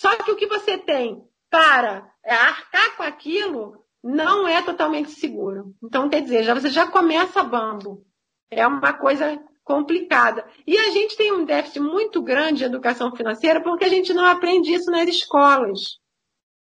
[0.00, 5.74] só que o que você tem para arcar com aquilo não é totalmente seguro.
[5.84, 8.02] Então, quer dizer, já, você já começa bambo.
[8.50, 10.42] É uma coisa complicada.
[10.66, 14.24] E a gente tem um déficit muito grande de educação financeira porque a gente não
[14.24, 15.98] aprende isso nas escolas.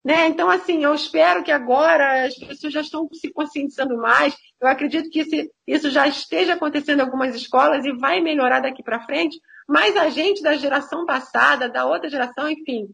[0.04, 0.26] Né?
[0.26, 4.34] Então, assim, eu espero que agora as pessoas já estão se conscientizando mais.
[4.60, 8.82] Eu acredito que esse, isso já esteja acontecendo em algumas escolas e vai melhorar daqui
[8.82, 9.38] para frente.
[9.68, 12.88] Mas a gente da geração passada, da outra geração, enfim,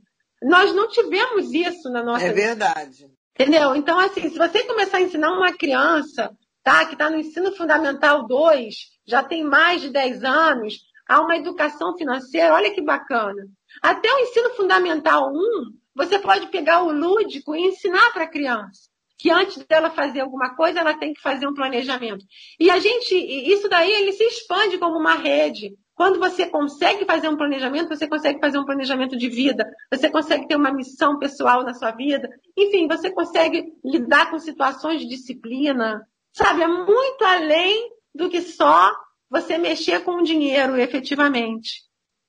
[0.45, 3.11] nós não tivemos isso na nossa É verdade.
[3.35, 3.75] Entendeu?
[3.75, 6.31] Então, assim, se você começar a ensinar uma criança,
[6.63, 8.75] tá, que está no ensino fundamental 2,
[9.07, 10.75] já tem mais de 10 anos,
[11.09, 13.47] a uma educação financeira, olha que bacana.
[13.83, 18.95] Até o ensino fundamental 1, você pode pegar o lúdico e ensinar para a criança
[19.25, 22.25] que antes dela fazer alguma coisa, ela tem que fazer um planejamento.
[22.61, 25.75] E a gente, isso daí, ele se expande como uma rede.
[25.95, 30.49] Quando você consegue fazer um planejamento, você consegue fazer um planejamento de vida, você consegue
[30.49, 36.05] ter uma missão pessoal na sua vida, enfim, você consegue lidar com situações de disciplina,
[36.33, 36.63] sabe?
[36.63, 38.93] É muito além do que só
[39.31, 41.83] você mexer com o dinheiro efetivamente,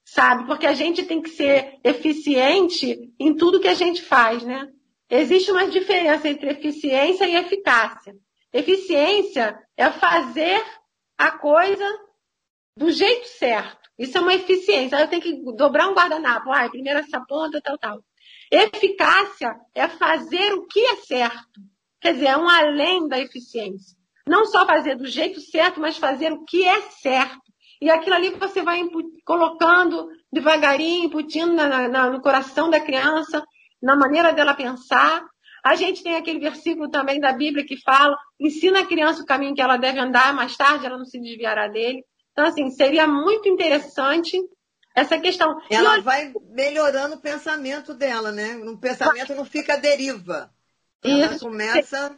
[0.03, 0.45] sabe?
[0.45, 4.67] Porque a gente tem que ser eficiente em tudo que a gente faz, né?
[5.09, 8.15] Existe uma diferença entre eficiência e eficácia.
[8.53, 10.63] Eficiência é fazer
[11.17, 12.04] a coisa
[12.77, 13.89] do jeito certo.
[13.97, 14.97] Isso é uma eficiência.
[14.97, 16.51] Eu tenho que dobrar um guardanapo.
[16.51, 17.99] Ah, primeiro essa ponta, tal, tal.
[18.51, 21.61] Eficácia é fazer o que é certo.
[22.01, 23.97] Quer dizer, é um além da eficiência.
[24.27, 27.41] Não só fazer do jeito certo, mas fazer o que é certo.
[27.81, 28.81] E aquilo ali você vai
[29.25, 33.43] colocando devagarinho, imputindo na, na, no coração da criança,
[33.81, 35.23] na maneira dela pensar.
[35.63, 39.55] A gente tem aquele versículo também da Bíblia que fala: ensina a criança o caminho
[39.55, 42.03] que ela deve andar, mais tarde ela não se desviará dele.
[42.35, 44.37] Então, assim, seria muito interessante
[44.93, 45.57] essa questão.
[45.69, 48.57] Ela vai melhorando o pensamento dela, né?
[48.57, 50.51] O pensamento não fica deriva.
[51.01, 51.45] Ela Isso.
[51.45, 52.13] começa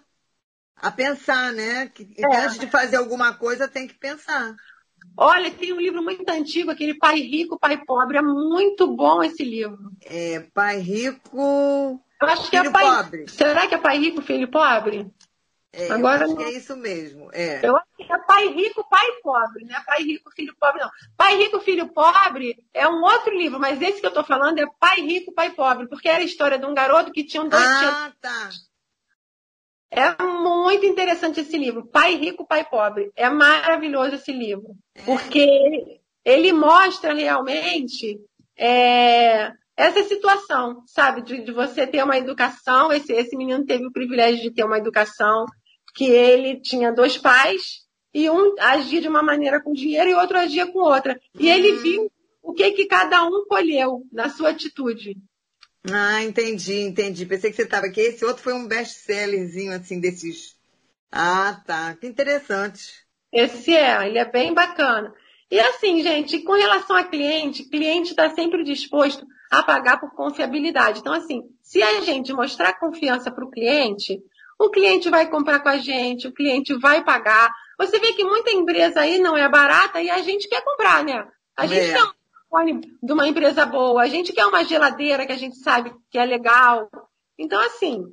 [0.76, 1.92] a pensar, né?
[1.94, 2.38] Que é.
[2.38, 4.56] antes de fazer alguma coisa tem que pensar.
[5.16, 8.18] Olha, tem um livro muito antigo, aquele Pai Rico, Pai Pobre.
[8.18, 9.78] É muito bom esse livro.
[10.04, 12.02] É, Pai Rico.
[12.20, 12.84] Eu acho que é pai...
[12.84, 13.28] pobre.
[13.30, 15.06] Será que é Pai Rico, Filho Pobre?
[15.74, 17.30] É, Agora, eu acho que é isso mesmo.
[17.34, 17.60] É.
[17.64, 20.90] Eu acho que é pai rico, pai pobre, não é pai rico, filho pobre, não.
[21.16, 24.66] Pai rico, filho pobre é um outro livro, mas esse que eu estou falando é
[24.80, 27.64] pai rico, pai pobre, porque era a história de um garoto que tinha um dois
[27.64, 28.50] Ah, tá.
[29.90, 33.10] É muito interessante esse livro, Pai Rico, Pai Pobre.
[33.16, 35.02] É maravilhoso esse livro, é.
[35.04, 38.20] porque ele, ele mostra realmente
[38.58, 42.92] é, essa situação, sabe, de, de, você ter uma educação.
[42.92, 45.46] Esse, esse menino teve o privilégio de ter uma educação
[45.96, 50.40] que ele tinha dois pais e um agia de uma maneira com dinheiro e outro
[50.40, 51.20] agia com outra.
[51.40, 51.82] E ele uhum.
[51.82, 52.12] viu
[52.42, 55.16] o que que cada um colheu na sua atitude.
[55.92, 57.26] Ah, entendi, entendi.
[57.28, 58.02] Pensei que você estava aqui.
[58.02, 60.56] Esse outro foi um best-sellerzinho, assim, desses.
[61.12, 61.96] Ah, tá.
[61.96, 63.06] Que interessante.
[63.32, 65.14] Esse é, ele é bem bacana.
[65.52, 71.00] E assim, gente, com relação a cliente, cliente está sempre disposto a pagar por confiabilidade.
[71.00, 74.22] Então, assim, se a gente mostrar confiança para o cliente,
[74.60, 77.52] o cliente vai comprar com a gente, o cliente vai pagar.
[77.78, 81.28] Você vê que muita empresa aí não é barata e a gente quer comprar, né?
[81.56, 81.94] A gente é.
[81.94, 82.18] quer
[82.50, 86.18] fone de uma empresa boa, a gente quer uma geladeira que a gente sabe que
[86.18, 86.90] é legal.
[87.38, 88.04] Então, assim.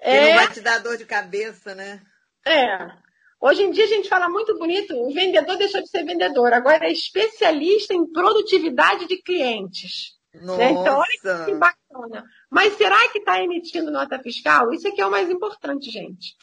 [0.00, 0.30] É...
[0.30, 2.02] não vai te dar dor de cabeça, né?
[2.46, 3.04] É.
[3.40, 6.86] Hoje em dia a gente fala muito bonito, o vendedor deixou de ser vendedor, agora
[6.86, 10.14] é especialista em produtividade de clientes.
[10.42, 10.58] Nossa.
[10.58, 10.70] Né?
[10.70, 12.24] Então, olha que bacana.
[12.50, 14.72] Mas será que está emitindo nota fiscal?
[14.72, 16.36] Isso aqui é o mais importante, gente.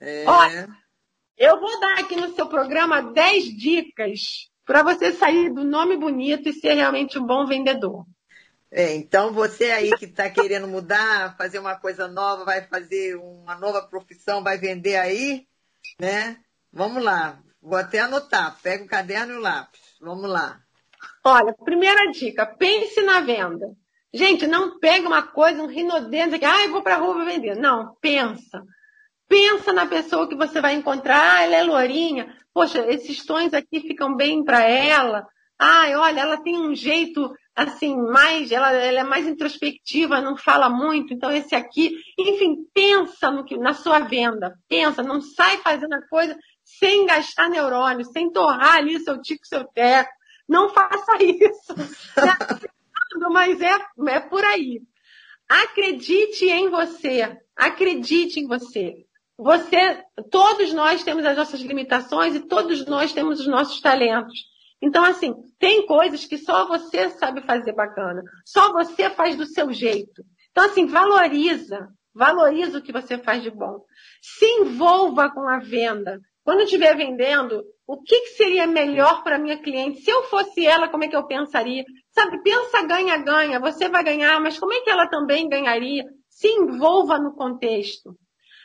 [0.00, 0.24] É...
[0.26, 0.68] Olha,
[1.36, 6.48] eu vou dar aqui no seu programa 10 dicas para você sair do nome bonito
[6.48, 8.04] e ser realmente um bom vendedor.
[8.70, 13.54] É, então você aí que está querendo mudar, fazer uma coisa nova, vai fazer uma
[13.54, 15.46] nova profissão, vai vender aí,
[16.00, 16.36] né?
[16.72, 17.40] Vamos lá.
[17.62, 18.60] Vou até anotar.
[18.60, 19.80] Pega o caderno e o lápis.
[20.00, 20.60] Vamos lá.
[21.28, 23.66] Olha, primeira dica, pense na venda.
[24.14, 27.56] Gente, não pega uma coisa, um rinodento, que, ah, eu vou para a rua vender.
[27.56, 28.62] Não, pensa.
[29.28, 31.38] Pensa na pessoa que você vai encontrar.
[31.38, 32.32] Ah, ela é lourinha.
[32.54, 35.26] Poxa, esses tons aqui ficam bem para ela.
[35.58, 40.68] Ai, olha, ela tem um jeito assim, mais, ela, ela, é mais introspectiva, não fala
[40.68, 45.94] muito, então esse aqui, enfim, pensa no que, na sua venda, pensa, não sai fazendo
[45.94, 50.10] a coisa sem gastar neurônio, sem torrar ali seu tico, seu teco,
[50.48, 51.74] não faça isso.
[53.30, 53.78] Mas é,
[54.08, 54.82] é por aí.
[55.48, 59.06] Acredite em você, acredite em você
[59.38, 64.46] você, todos nós temos as nossas limitações e todos nós temos os nossos talentos.
[64.80, 68.22] Então, assim, tem coisas que só você sabe fazer bacana.
[68.44, 70.24] Só você faz do seu jeito.
[70.50, 71.88] Então, assim, valoriza.
[72.14, 73.84] Valoriza o que você faz de bom.
[74.22, 76.18] Se envolva com a venda.
[76.42, 80.00] Quando estiver vendendo, o que, que seria melhor para minha cliente?
[80.00, 81.84] Se eu fosse ela, como é que eu pensaria?
[82.10, 83.60] Sabe, pensa ganha-ganha.
[83.60, 86.04] Você vai ganhar, mas como é que ela também ganharia?
[86.28, 88.16] Se envolva no contexto.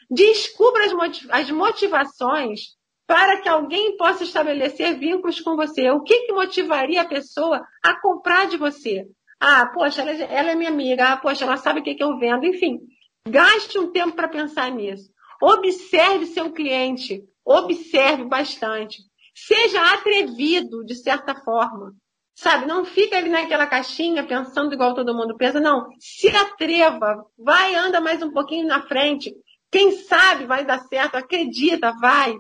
[0.10, 0.86] Descubra
[1.30, 2.62] as motivações
[3.06, 5.92] para que alguém possa estabelecer vínculos com você.
[5.92, 9.06] O que, que motivaria a pessoa a comprar de você?
[9.40, 11.14] Ah, poxa, ela, é, ela é minha amiga.
[11.14, 12.46] Ah, poxa, ela sabe o que, que eu vendo.
[12.46, 12.80] Enfim,
[13.28, 15.12] gaste um tempo para pensar nisso.
[15.42, 17.24] Observe seu cliente.
[17.46, 19.11] Observe bastante.
[19.48, 21.94] Seja atrevido, de certa forma.
[22.36, 25.60] Sabe, não fica ali naquela caixinha pensando igual todo mundo pensa.
[25.60, 27.26] Não, se atreva.
[27.38, 29.34] Vai, anda mais um pouquinho na frente.
[29.72, 32.36] Quem sabe vai dar certo, acredita, vai.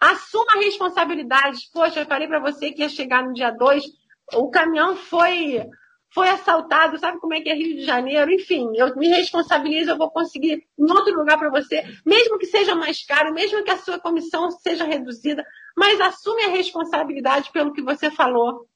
[0.00, 1.68] Assuma a responsabilidade.
[1.72, 3.84] Poxa, eu falei para você que ia chegar no dia 2,
[4.34, 5.64] o caminhão foi
[6.12, 8.32] foi assaltado, sabe como é que é Rio de Janeiro?
[8.32, 12.74] Enfim, eu me responsabilizo, eu vou conseguir em outro lugar para você, mesmo que seja
[12.74, 15.44] mais caro, mesmo que a sua comissão seja reduzida,
[15.76, 18.66] mas assume a responsabilidade pelo que você falou.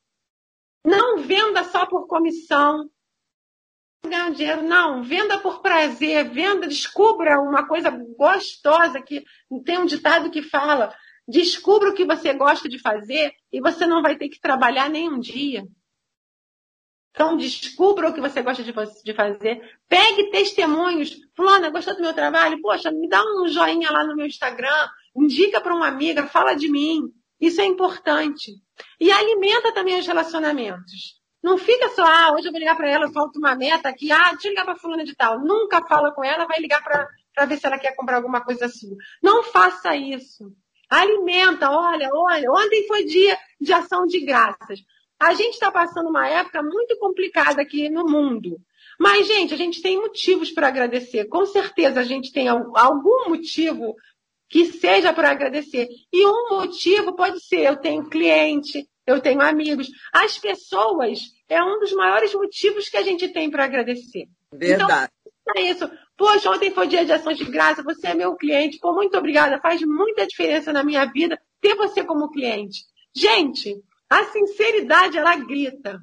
[0.85, 2.89] Não venda só por comissão,
[4.09, 4.63] ganhar dinheiro.
[4.63, 9.25] Não, venda por prazer, venda, descubra uma coisa gostosa que
[9.65, 10.95] tem um ditado que fala:
[11.27, 15.09] descubra o que você gosta de fazer e você não vai ter que trabalhar nem
[15.09, 15.67] um dia.
[17.15, 19.63] Então, descubra o que você gosta de, fazer.
[19.89, 21.17] Pegue testemunhos.
[21.37, 22.61] Fulana, gostou do meu trabalho?
[22.61, 24.89] Poxa, me dá um joinha lá no meu Instagram.
[25.17, 27.03] Indica para uma amiga, fala de mim.
[27.41, 28.53] Isso é importante.
[29.01, 31.23] E alimenta também os relacionamentos.
[31.41, 34.31] Não fica só, ah, hoje eu vou ligar para ela, falta uma meta aqui, ah,
[34.33, 35.39] deixa eu ligar para fulana de tal.
[35.39, 38.97] Nunca fala com ela, vai ligar para ver se ela quer comprar alguma coisa sua.
[39.23, 40.53] Não faça isso.
[40.91, 44.81] Alimenta, olha, olha, ontem foi dia de ação de graças.
[45.25, 48.61] A gente está passando uma época muito complicada aqui no mundo.
[49.01, 51.25] Mas, gente, a gente tem motivos para agradecer.
[51.25, 53.95] Com certeza a gente tem algum motivo
[54.51, 55.89] que seja para agradecer.
[56.13, 59.89] E um motivo pode ser: eu tenho cliente, eu tenho amigos.
[60.13, 64.27] As pessoas é um dos maiores motivos que a gente tem para agradecer.
[64.53, 65.11] Verdade.
[65.25, 65.91] Então, é isso.
[66.19, 68.79] Poxa, ontem foi dia de ação de graça, você é meu cliente.
[68.79, 69.59] Pô, muito obrigada.
[69.59, 72.85] Faz muita diferença na minha vida ter você como cliente.
[73.17, 73.83] Gente,
[74.21, 76.01] a sinceridade, ela grita.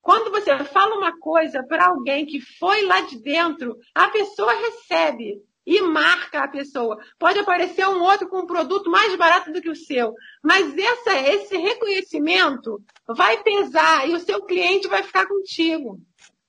[0.00, 5.42] Quando você fala uma coisa para alguém que foi lá de dentro, a pessoa recebe
[5.66, 6.98] e marca a pessoa.
[7.18, 11.14] Pode aparecer um outro com um produto mais barato do que o seu, mas essa,
[11.30, 15.98] esse reconhecimento vai pesar e o seu cliente vai ficar contigo.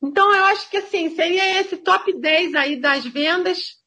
[0.03, 3.77] Então, eu acho que assim, seria esse top 10 aí das vendas.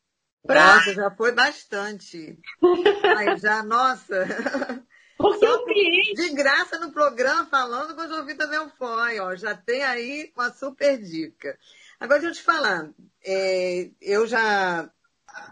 [0.47, 0.77] Pra...
[0.77, 2.39] Nossa, já foi bastante.
[3.39, 4.83] Já, nossa.
[5.19, 6.15] Porque Só o cliente.
[6.15, 9.35] De graça no programa falando com o Jovita Belfói, ó.
[9.35, 11.59] Já tem aí uma super dica.
[11.99, 12.89] Agora, deixa eu te falar.
[13.25, 14.89] É, eu já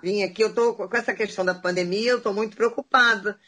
[0.00, 3.38] vim aqui, eu tô com essa questão da pandemia, eu estou muito preocupada.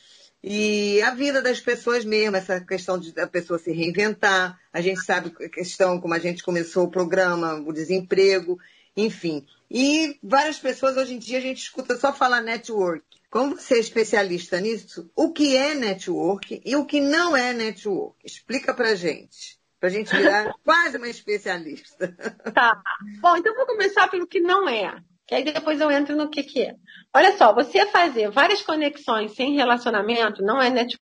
[0.43, 4.59] E a vida das pessoas mesmo, essa questão de a pessoa se reinventar.
[4.73, 8.59] A gente sabe a questão, como a gente começou o programa, o desemprego,
[8.97, 9.47] enfim.
[9.71, 13.18] E várias pessoas hoje em dia a gente escuta só falar network.
[13.31, 18.17] Como você é especialista nisso, o que é network e o que não é network?
[18.25, 19.59] Explica pra gente.
[19.79, 22.09] Pra gente virar quase uma especialista.
[22.55, 22.83] Tá.
[23.21, 26.43] Bom, então vou começar pelo que não é que aí depois eu entro no que,
[26.43, 26.75] que é.
[27.15, 31.05] Olha só, você fazer várias conexões sem relacionamento não é network,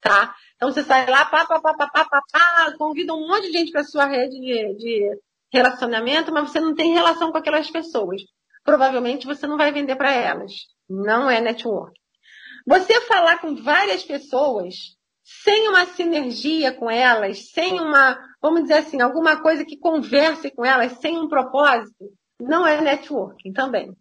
[0.00, 0.36] tá?
[0.54, 3.58] Então você sai lá, pá, pá, pá, pá, pá, pá, pá convida um monte de
[3.58, 5.20] gente para sua rede de, de
[5.52, 8.22] relacionamento, mas você não tem relação com aquelas pessoas.
[8.62, 10.52] Provavelmente você não vai vender para elas.
[10.88, 11.98] Não é network.
[12.66, 19.00] Você falar com várias pessoas sem uma sinergia com elas, sem uma, vamos dizer assim,
[19.00, 23.94] alguma coisa que converse com elas, sem um propósito, não é networking também.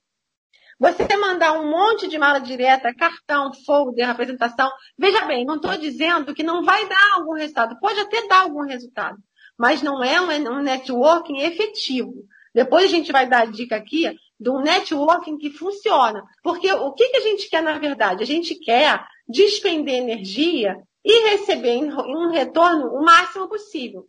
[0.80, 4.70] Você mandar um monte de mala direta, cartão, folder, apresentação.
[4.98, 7.80] Veja bem, não estou dizendo que não vai dar algum resultado.
[7.80, 9.18] Pode até dar algum resultado,
[9.58, 12.14] mas não é um networking efetivo.
[12.54, 14.14] Depois a gente vai dar a dica aqui
[14.44, 16.24] do networking que funciona.
[16.44, 18.22] Porque o que, que a gente quer na verdade?
[18.22, 24.06] A gente quer despender energia e receber um retorno o máximo possível.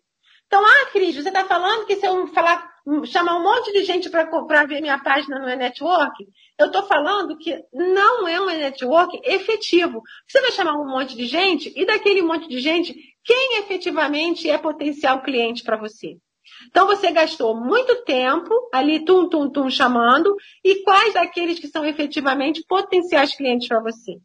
[0.47, 2.71] Então, ah, Cris, você está falando que se eu falar,
[3.07, 6.25] chamar um monte de gente para ver minha página no e-network,
[6.59, 10.01] eu estou falando que não é um e-network efetivo.
[10.29, 14.59] Você vai chamar um monte de gente e daquele monte de gente, quem efetivamente é
[14.59, 16.19] potencial cliente para você?
[16.69, 21.85] Então você gastou muito tempo ali, tum, tum, tum, chamando, e quais daqueles que são
[21.85, 24.19] efetivamente potenciais clientes para você?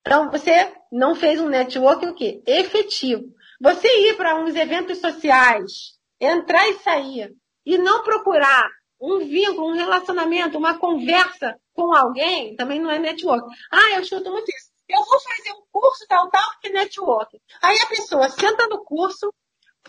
[0.00, 2.42] Então você não fez um network o quê?
[2.46, 3.24] Efetivo.
[3.60, 7.34] Você ir para uns eventos sociais, entrar e sair,
[7.66, 8.68] e não procurar
[9.00, 13.46] um vínculo, um relacionamento, uma conversa com alguém, também não é network.
[13.70, 14.68] Ah, eu escuto muito isso.
[14.88, 17.38] Eu vou fazer um curso tal, tal, que é network.
[17.62, 19.32] Aí a pessoa senta no curso,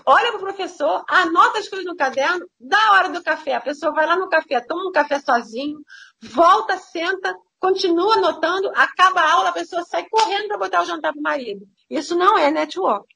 [0.06, 3.56] olha para o professor, anota as coisas no caderno, dá hora do café.
[3.56, 5.80] A pessoa vai lá no café, toma um café sozinho,
[6.22, 11.12] volta, senta, continua anotando, acaba a aula, a pessoa sai correndo para botar o jantar
[11.12, 11.68] para o marido.
[11.90, 13.08] Isso não é network.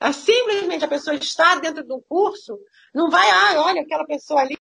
[0.00, 2.58] É simplesmente a pessoa estar dentro do curso,
[2.94, 4.58] não vai, ah, olha aquela pessoa ali,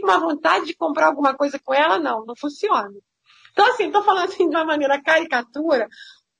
[0.00, 2.90] com uma vontade de comprar alguma coisa com ela, não, não funciona.
[3.52, 5.86] Então, assim, estou falando assim de uma maneira caricatura,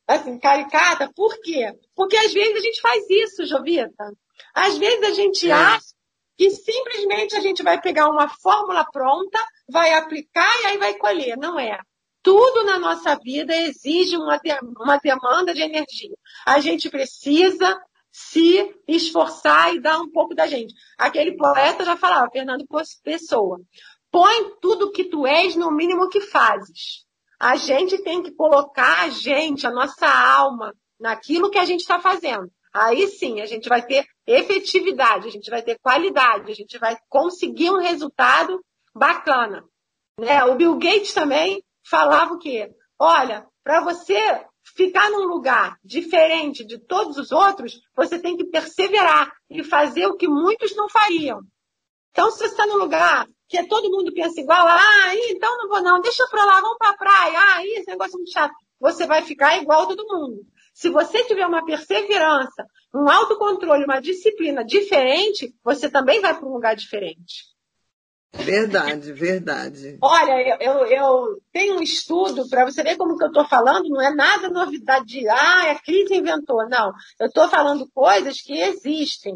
[0.06, 1.72] assim, caricata, por quê?
[1.94, 4.12] Porque às vezes a gente faz isso, Jovita.
[4.54, 5.52] Às vezes a gente é.
[5.52, 5.94] acha
[6.36, 9.38] que simplesmente a gente vai pegar uma fórmula pronta,
[9.68, 11.36] vai aplicar e aí vai colher.
[11.36, 11.78] Não é.
[12.22, 16.16] Tudo na nossa vida exige uma, de, uma demanda de energia.
[16.46, 17.78] A gente precisa
[18.10, 20.74] se esforçar e dar um pouco da gente.
[20.96, 22.64] Aquele poeta já falava, Fernando
[23.02, 23.60] Pessoa,
[24.10, 27.03] põe tudo que tu és no mínimo que fazes.
[27.38, 32.00] A gente tem que colocar a gente, a nossa alma, naquilo que a gente está
[32.00, 32.50] fazendo.
[32.72, 36.96] Aí sim, a gente vai ter efetividade, a gente vai ter qualidade, a gente vai
[37.08, 38.60] conseguir um resultado
[38.94, 39.64] bacana.
[40.18, 40.44] Né?
[40.44, 42.70] O Bill Gates também falava o quê?
[42.98, 44.44] Olha, para você
[44.76, 50.16] ficar num lugar diferente de todos os outros, você tem que perseverar e fazer o
[50.16, 51.40] que muitos não fariam.
[52.14, 55.82] Então, se você está num lugar que todo mundo pensa igual, ah, então não vou
[55.82, 58.54] não, deixa pra lá, vamos pra praia, ah, esse negócio é muito chato.
[58.80, 60.46] Você vai ficar igual a todo mundo.
[60.72, 66.52] Se você tiver uma perseverança, um autocontrole, uma disciplina diferente, você também vai para um
[66.52, 67.52] lugar diferente.
[68.32, 69.98] Verdade, verdade.
[70.00, 74.00] Olha, eu, eu tenho um estudo para você ver como que eu estou falando, não
[74.00, 76.68] é nada novidade de, ah, a crise inventou.
[76.68, 79.34] Não, eu estou falando coisas que existem.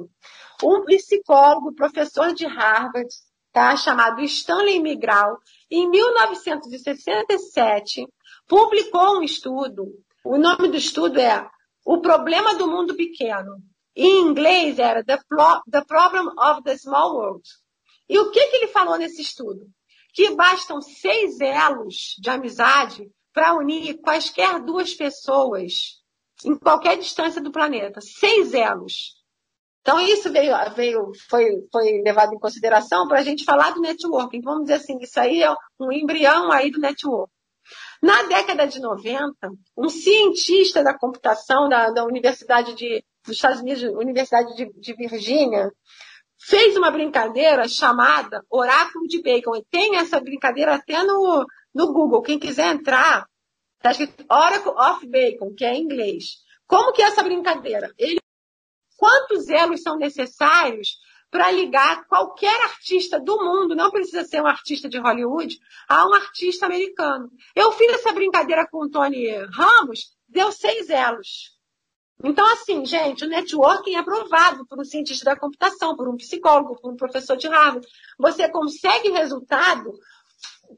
[0.63, 3.09] Um psicólogo, professor de Harvard,
[3.53, 5.39] tá, chamado Stanley Migral,
[5.71, 8.07] em 1967,
[8.47, 9.87] publicou um estudo.
[10.25, 11.49] O nome do estudo é
[11.85, 13.63] O Problema do Mundo Pequeno.
[13.95, 15.19] Em inglês era The,
[15.71, 17.43] the Problem of the Small World.
[18.09, 19.67] E o que, que ele falou nesse estudo?
[20.15, 25.99] Que bastam seis elos de amizade para unir quaisquer duas pessoas
[26.45, 28.01] em qualquer distância do planeta.
[28.01, 29.18] Seis elos.
[29.89, 34.43] Então, isso veio, veio, foi, foi levado em consideração para a gente falar do networking.
[34.43, 37.32] Vamos dizer assim, isso aí é um embrião aí do network.
[38.03, 39.32] Na década de 90,
[39.74, 45.72] um cientista da computação da, da Universidade de, dos Estados Unidos, Universidade de, de Virgínia,
[46.39, 49.57] fez uma brincadeira chamada Oráculo de Bacon.
[49.57, 52.20] E tem essa brincadeira até no, no Google.
[52.20, 53.24] Quem quiser entrar,
[53.78, 56.47] está escrito Oracle of Bacon, que é em inglês.
[56.66, 57.91] Como que é essa brincadeira?
[57.97, 58.20] Ele,
[58.99, 60.99] quantos elos são necessários
[61.30, 66.14] para ligar qualquer artista do mundo, não precisa ser um artista de Hollywood, a um
[66.14, 67.30] artista americano.
[67.55, 71.57] Eu fiz essa brincadeira com o Tony Ramos, deu seis elos.
[72.24, 76.80] Então, assim, gente, o networking é aprovado por um cientista da computação, por um psicólogo,
[76.80, 77.86] por um professor de Harvard.
[78.18, 79.92] Você consegue resultado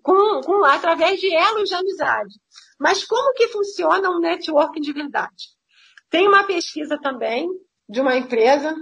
[0.02, 2.34] com, com, através de elos de amizade.
[2.78, 5.48] Mas como que funciona um networking de verdade?
[6.10, 7.48] Tem uma pesquisa também
[7.90, 8.74] de uma empresa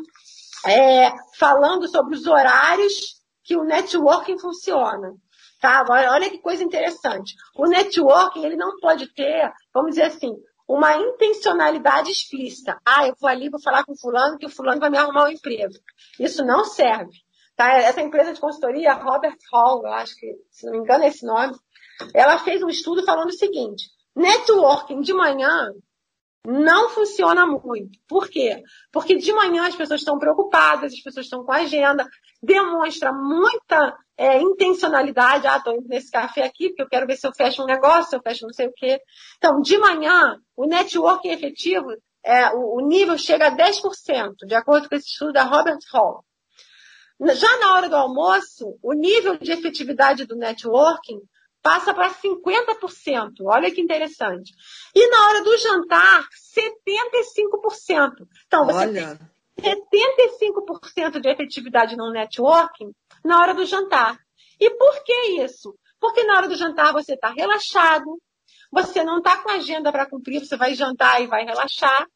[0.67, 5.15] é, falando sobre os horários que o networking funciona.
[5.61, 5.85] Tá?
[5.89, 7.35] Olha que coisa interessante.
[7.57, 10.31] O networking ele não pode ter, vamos dizer assim,
[10.69, 12.79] uma intencionalidade explícita.
[12.85, 15.33] Ah, eu vou ali, vou falar com fulano, que o fulano vai me arrumar um
[15.33, 15.73] emprego.
[16.21, 17.17] Isso não serve.
[17.57, 17.73] Tá?
[17.79, 21.25] Essa empresa de consultoria, Robert Hall, eu acho que, se não me engano é esse
[21.25, 21.57] nome,
[22.15, 25.73] ela fez um estudo falando o seguinte, networking de manhã
[26.47, 27.99] não funciona muito.
[28.09, 28.63] Por quê?
[28.93, 32.07] Porque de manhã as pessoas estão preocupadas, as pessoas estão com agenda,
[32.43, 35.47] demonstra muita é, intencionalidade.
[35.47, 38.11] Ah, estou indo nesse café aqui porque eu quero ver se eu fecho um negócio,
[38.11, 39.01] se eu fecho não sei o quê.
[39.37, 41.89] Então, de manhã, o networking efetivo,
[42.25, 46.25] é, o, o nível chega a 10%, de acordo com esse estudo da Robert Hall.
[47.35, 51.21] Já na hora do almoço, o nível de efetividade do networking
[51.63, 53.33] passa para 50%.
[53.43, 54.53] Olha que interessante.
[54.95, 58.27] E na hora do jantar, 75%.
[58.47, 59.19] Então, você Olha.
[59.57, 62.93] tem 75% de efetividade no networking
[63.25, 64.19] na hora do jantar.
[64.61, 65.75] E por que isso?
[66.01, 68.21] Porque na hora do jantar você está relaxado,
[68.71, 72.07] você não está com agenda para cumprir, você vai jantar e vai relaxar.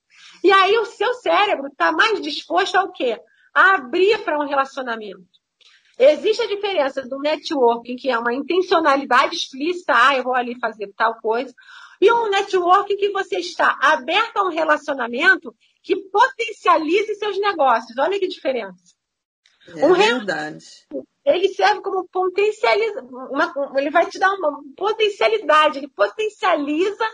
[0.43, 3.20] E aí o seu cérebro está mais disposto ao quê?
[3.55, 5.32] A abrir para um relacionamento.
[6.05, 10.92] Existe a diferença do networking, que é uma intencionalidade explícita, ah, eu vou ali fazer
[10.96, 11.55] tal coisa,
[12.00, 17.96] e um networking que você está aberto a um relacionamento que potencialize seus negócios.
[17.96, 18.96] Olha que diferença.
[19.68, 20.66] É um verdade.
[21.24, 27.09] Ele serve como potencializa, uma, ele vai te dar uma potencialidade, ele potencializa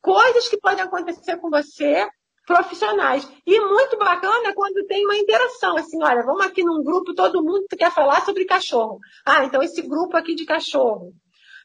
[0.00, 2.08] coisas que podem acontecer com você
[2.46, 3.28] profissionais.
[3.46, 7.66] E muito bacana quando tem uma interação, assim, olha, vamos aqui num grupo, todo mundo
[7.76, 8.98] quer falar sobre cachorro.
[9.24, 11.12] Ah, então esse grupo aqui de cachorro.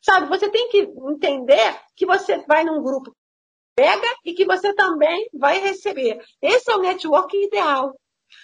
[0.02, 0.80] Sabe, você tem que
[1.12, 3.12] entender que você vai num grupo
[3.78, 6.20] pega e que você também vai receber.
[6.42, 7.94] Esse é o networking ideal.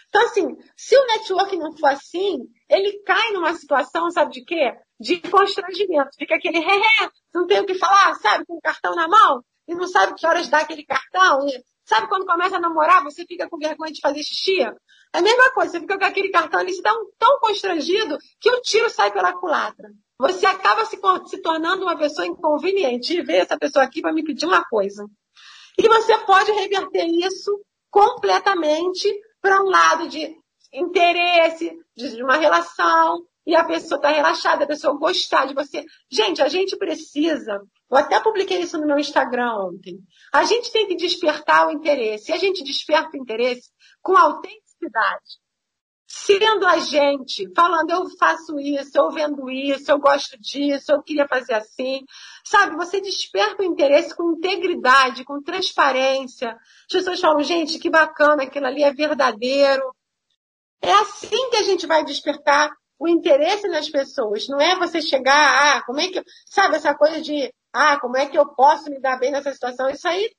[0.08, 2.38] Então, assim, se o networking não for assim,
[2.70, 4.72] ele cai numa situação, sabe de quê?
[5.00, 6.12] De constrangimento.
[6.18, 9.74] Fica aquele ré, não tem o que falar, sabe, com o cartão na mão, e
[9.74, 13.50] não sabe que horas dá aquele cartão, e Sabe quando começa a namorar, você fica
[13.50, 14.62] com vergonha de fazer xixi?
[14.62, 14.74] É
[15.14, 18.50] a mesma coisa, você fica com aquele cartão ali, se dá um tão constrangido que
[18.50, 19.90] o tiro sai pela culatra.
[20.20, 23.14] Você acaba se, se tornando uma pessoa inconveniente.
[23.14, 25.06] E ver essa pessoa aqui para me pedir uma coisa.
[25.78, 27.52] E você pode reverter isso
[27.90, 30.36] completamente para um lado de
[30.72, 35.84] interesse, de uma relação, e a pessoa está relaxada, a pessoa gostar de você.
[36.10, 37.62] Gente, a gente precisa
[37.94, 40.00] eu até publiquei isso no meu Instagram ontem.
[40.34, 42.32] A gente tem que despertar o interesse.
[42.32, 43.70] E a gente desperta o interesse
[44.02, 45.38] com autenticidade.
[46.08, 51.28] Sendo a gente, falando, eu faço isso, eu vendo isso, eu gosto disso, eu queria
[51.28, 52.04] fazer assim.
[52.44, 56.50] Sabe, você desperta o interesse com integridade, com transparência.
[56.50, 59.84] As pessoas falam, gente, que bacana, aquilo ali é verdadeiro.
[60.82, 62.72] É assim que a gente vai despertar
[63.04, 64.48] o interesse nas pessoas.
[64.48, 66.24] Não é você chegar, ah, como é que.
[66.46, 69.90] Sabe, essa coisa de ah, como é que eu posso me dar bem nessa situação?
[69.90, 70.32] Isso aí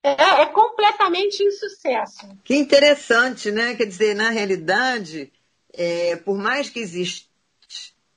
[0.00, 2.28] é, é completamente insucesso.
[2.44, 3.74] Que interessante, né?
[3.74, 5.32] Quer dizer, na realidade,
[5.72, 7.32] é, por mais que exista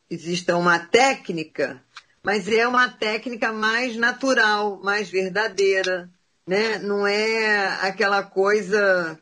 [0.09, 1.83] exista uma técnica,
[2.23, 6.09] mas é uma técnica mais natural, mais verdadeira,
[6.45, 6.77] né?
[6.77, 9.19] Não é aquela coisa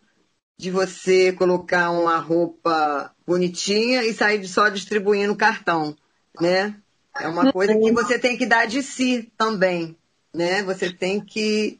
[0.58, 5.96] de você colocar uma roupa bonitinha e sair só distribuindo cartão,
[6.40, 6.76] né?
[7.20, 9.98] É uma coisa que você tem que dar de si também,
[10.34, 10.64] né?
[10.64, 11.80] Você tem que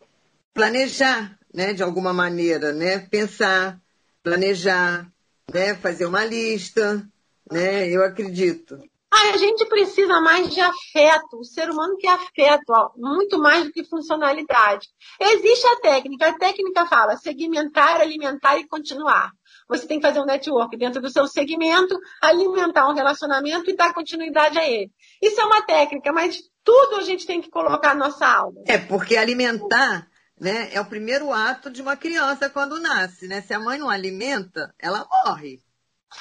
[0.54, 1.74] planejar, né?
[1.74, 3.00] De alguma maneira, né?
[3.00, 3.80] Pensar,
[4.24, 5.10] planejar,
[5.54, 5.76] né?
[5.76, 7.06] Fazer uma lista,
[7.52, 7.88] né?
[7.90, 8.82] Eu acredito.
[9.16, 11.40] A gente precisa mais de afeto.
[11.40, 14.88] O ser humano quer afeto, ó, muito mais do que funcionalidade.
[15.20, 16.28] Existe a técnica.
[16.28, 19.32] A técnica fala segmentar, alimentar e continuar.
[19.70, 23.94] Você tem que fazer um network dentro do seu segmento, alimentar um relacionamento e dar
[23.94, 24.92] continuidade a ele.
[25.22, 28.62] Isso é uma técnica, mas tudo a gente tem que colocar na nossa alma.
[28.68, 30.08] É, porque alimentar
[30.40, 33.28] né, é o primeiro ato de uma criança quando nasce.
[33.28, 33.42] Né?
[33.42, 35.65] Se a mãe não alimenta, ela morre.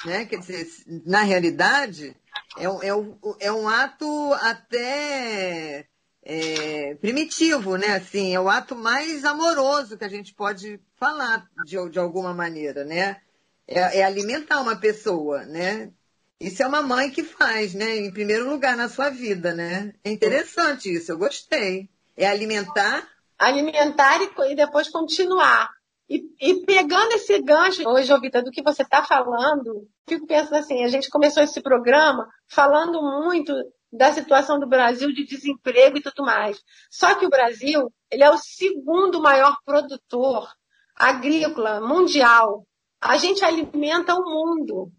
[0.05, 0.25] Né?
[0.25, 0.67] Quer dizer,
[1.05, 2.15] na realidade,
[2.57, 5.87] é, é, é um ato até
[6.25, 7.95] é, primitivo, né?
[7.95, 12.83] Assim, é o ato mais amoroso que a gente pode falar de, de alguma maneira,
[12.83, 13.21] né?
[13.67, 15.91] É, é, alimentar uma pessoa, né?
[16.39, 17.97] Isso é uma mãe que faz, né?
[17.97, 19.93] Em primeiro lugar na sua vida, né?
[20.03, 21.89] É interessante isso, eu gostei.
[22.17, 23.07] É alimentar.
[23.37, 25.69] Alimentar e, e depois continuar.
[26.07, 30.83] E, e, pegando esse gancho, hoje, Ovita, do que você está falando, fico pensando assim,
[30.83, 33.53] a gente começou esse programa falando muito
[33.91, 36.61] da situação do Brasil de desemprego e tudo mais.
[36.91, 40.47] Só que o Brasil, ele é o segundo maior produtor
[40.95, 42.67] agrícola mundial.
[43.01, 44.91] A gente alimenta o mundo.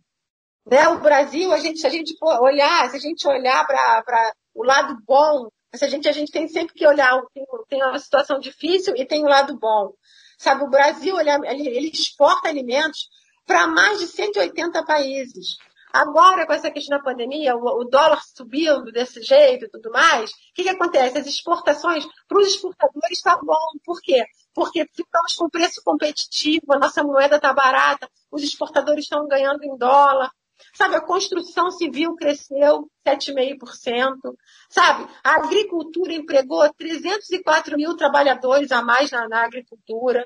[0.66, 0.88] Né?
[0.88, 4.96] O Brasil, a gente, se a gente olhar, se a gente olhar para o lado
[5.06, 8.94] bom, se a gente, a gente tem sempre que olhar, tem, tem uma situação difícil
[8.96, 9.92] e tem o lado bom.
[10.36, 13.08] Sabe, o Brasil ele, ele exporta alimentos
[13.46, 15.56] para mais de 180 países.
[15.92, 20.34] Agora, com essa questão da pandemia, o, dólar subindo desse jeito e tudo mais, o
[20.54, 21.16] que, que acontece?
[21.16, 23.78] As exportações para os exportadores está bom.
[23.82, 24.22] Por quê?
[24.52, 29.74] Porque ficamos com preço competitivo, a nossa moeda está barata, os exportadores estão ganhando em
[29.78, 30.30] dólar.
[30.76, 34.36] Sabe, a construção civil cresceu 7,5%.
[34.68, 40.22] Sabe, a agricultura empregou 304 mil trabalhadores a mais na, na agricultura.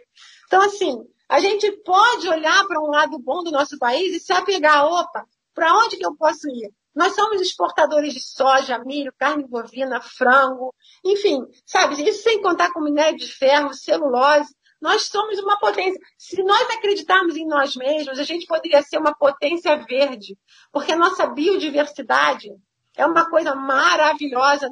[0.47, 0.99] Então, assim,
[1.29, 5.25] a gente pode olhar para um lado bom do nosso país e se apegar, opa,
[5.55, 6.73] para onde que eu posso ir?
[6.93, 10.75] Nós somos exportadores de soja, milho, carne bovina, frango,
[11.05, 14.53] enfim, sabe, isso sem contar com minério de ferro, celulose.
[14.81, 16.01] Nós somos uma potência.
[16.17, 20.39] Se nós acreditarmos em nós mesmos, a gente poderia ser uma potência verde,
[20.73, 22.49] porque a nossa biodiversidade
[22.97, 24.71] é uma coisa maravilhosa,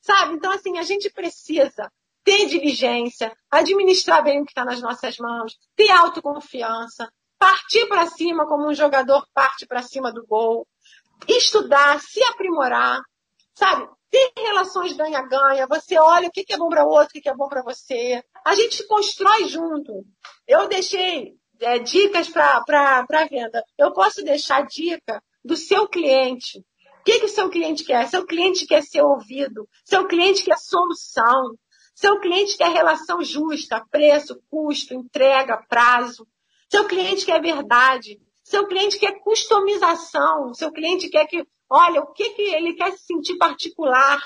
[0.00, 0.34] sabe?
[0.34, 1.90] Então, assim, a gente precisa
[2.24, 8.46] ter diligência, administrar bem o que está nas nossas mãos, ter autoconfiança, partir para cima
[8.46, 10.66] como um jogador parte para cima do gol,
[11.26, 13.00] estudar, se aprimorar,
[13.54, 13.88] sabe?
[14.10, 17.34] Ter relações ganha-ganha, você olha o que é bom para o outro, o que é
[17.34, 18.22] bom para você.
[18.44, 20.04] A gente constrói junto.
[20.48, 23.62] Eu deixei é, dicas para venda.
[23.78, 26.58] Eu posso deixar dica do seu cliente.
[27.00, 28.08] O que, que o seu cliente quer?
[28.08, 29.68] Seu cliente quer ser ouvido.
[29.84, 31.54] Seu cliente quer solução.
[31.94, 36.26] Seu cliente quer relação justa, preço, custo, entrega, prazo.
[36.68, 38.18] Seu cliente quer verdade.
[38.42, 40.52] Seu cliente quer customização.
[40.54, 44.20] Seu cliente quer que Olha, o que, que ele quer se sentir particular.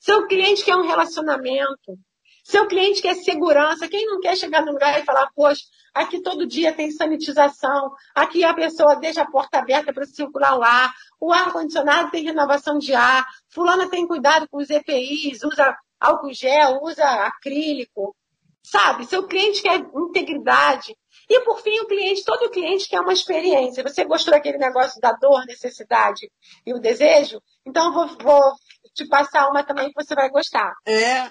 [0.00, 1.98] Seu cliente quer um relacionamento.
[2.44, 3.88] Seu cliente quer segurança.
[3.88, 5.64] Quem não quer chegar no lugar e falar, poxa,
[5.94, 10.62] aqui todo dia tem sanitização, aqui a pessoa deixa a porta aberta para circular o
[10.62, 16.34] ar, o ar-condicionado tem renovação de ar, fulana tem cuidado com os EPIs, usa álcool
[16.34, 18.14] gel, usa acrílico.
[18.62, 20.96] Sabe, seu cliente quer integridade.
[21.28, 23.82] E por fim, o cliente, todo cliente quer uma experiência.
[23.82, 26.30] Você gostou daquele negócio da dor, necessidade
[26.66, 27.40] e o desejo?
[27.66, 28.52] Então vou, vou
[28.94, 30.74] te passar uma também que você vai gostar.
[30.86, 31.30] É.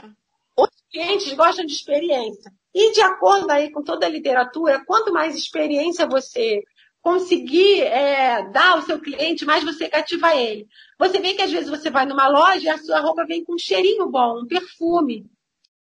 [0.57, 2.51] Os clientes gostam de experiência.
[2.73, 6.61] E de acordo aí com toda a literatura, quanto mais experiência você
[7.01, 10.65] conseguir é, dar ao seu cliente, mais você cativa ele.
[10.97, 13.55] Você vê que às vezes você vai numa loja e a sua roupa vem com
[13.55, 15.25] um cheirinho bom, um perfume.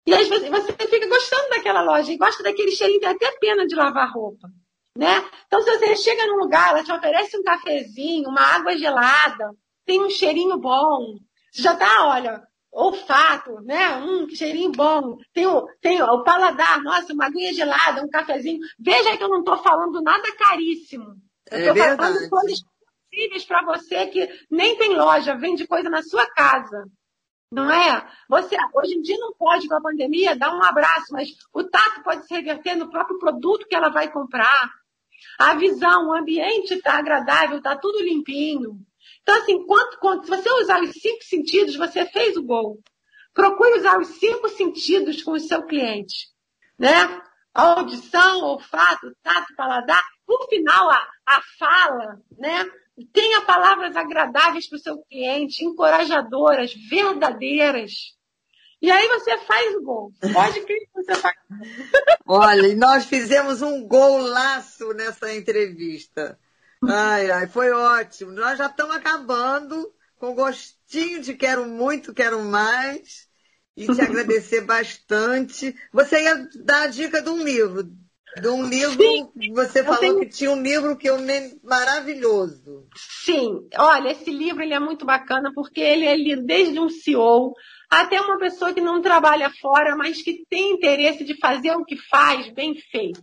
[0.06, 3.66] E às vezes você fica gostando daquela loja e gosta daquele cheirinho, tem até pena
[3.66, 4.48] de lavar roupa.
[4.98, 5.24] Né?
[5.48, 9.52] Então, se você chega num lugar, ela te oferece um cafezinho, uma água gelada,
[9.86, 11.18] tem um cheirinho bom,
[11.52, 12.42] você já tá, olha,
[12.72, 13.98] olfato, né?
[13.98, 15.18] Hum, que cheirinho bom.
[15.34, 18.60] Tem o, tem o paladar, nossa, uma aguinha gelada, um cafezinho.
[18.80, 21.16] Veja que eu não estou falando nada caríssimo.
[21.52, 22.62] Eu estou é falando coisas
[23.12, 26.86] possíveis para você que nem tem loja, vende coisa na sua casa.
[27.52, 28.10] Não é?
[28.30, 32.02] Você, hoje em dia não pode, com a pandemia, dar um abraço, mas o tato
[32.02, 34.72] pode se reverter no próprio produto que ela vai comprar.
[35.38, 38.80] A visão, o ambiente está agradável, está tudo limpinho.
[39.22, 42.80] Então, assim, quanto, quanto, se você usar os cinco sentidos, você fez o gol.
[43.34, 46.30] Procure usar os cinco sentidos com o seu cliente,
[46.80, 47.22] né?
[47.54, 50.04] A audição, olfato, tato, paladar.
[50.26, 52.66] Por final, a, a fala, né?
[53.08, 58.16] Tenha palavras agradáveis para o seu cliente, encorajadoras, verdadeiras.
[58.82, 60.12] E aí você faz o gol.
[60.34, 61.36] Pode que você faz.
[62.26, 66.40] Olha, nós fizemos um golaço nessa entrevista.
[66.84, 68.32] Ai, ai, foi ótimo.
[68.32, 73.30] Nós já estamos acabando com gostinho de quero muito, quero mais.
[73.78, 75.76] E te agradecer bastante.
[75.94, 77.92] Você ia dar a dica de um livro.
[78.40, 80.20] De um livro, Sim, você falou tenho...
[80.20, 82.88] que tinha um livro que eu nem maravilhoso.
[82.96, 87.54] Sim, olha, esse livro ele é muito bacana porque ele é lido desde um CEO
[87.90, 91.98] até uma pessoa que não trabalha fora, mas que tem interesse de fazer o que
[91.98, 93.22] faz bem feito.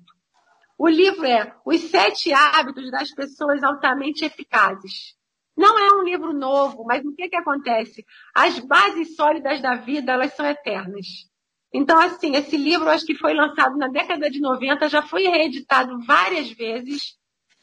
[0.77, 5.17] O livro é Os Sete Hábitos das Pessoas Altamente Eficazes.
[5.57, 8.05] Não é um livro novo, mas o que, que acontece?
[8.33, 11.28] As bases sólidas da vida, elas são eternas.
[11.73, 15.99] Então, assim, esse livro, acho que foi lançado na década de 90, já foi reeditado
[16.07, 17.17] várias vezes,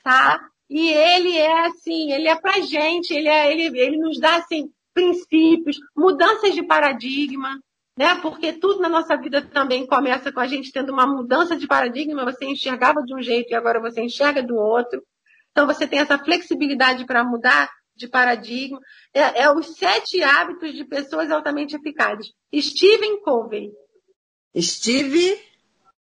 [0.03, 0.39] tá?
[0.69, 4.69] E ele é, assim, ele é pra gente, ele, é, ele, ele nos dá, assim,
[4.93, 7.59] princípios, mudanças de paradigma,
[7.97, 8.15] né?
[8.21, 12.25] Porque tudo na nossa vida também começa com a gente tendo uma mudança de paradigma.
[12.25, 15.01] Você enxergava de um jeito e agora você enxerga do outro.
[15.51, 18.79] Então você tem essa flexibilidade para mudar de paradigma.
[19.13, 22.27] É, é, os sete hábitos de pessoas altamente eficazes.
[22.53, 23.71] Stephen Covey.
[24.61, 25.41] Steve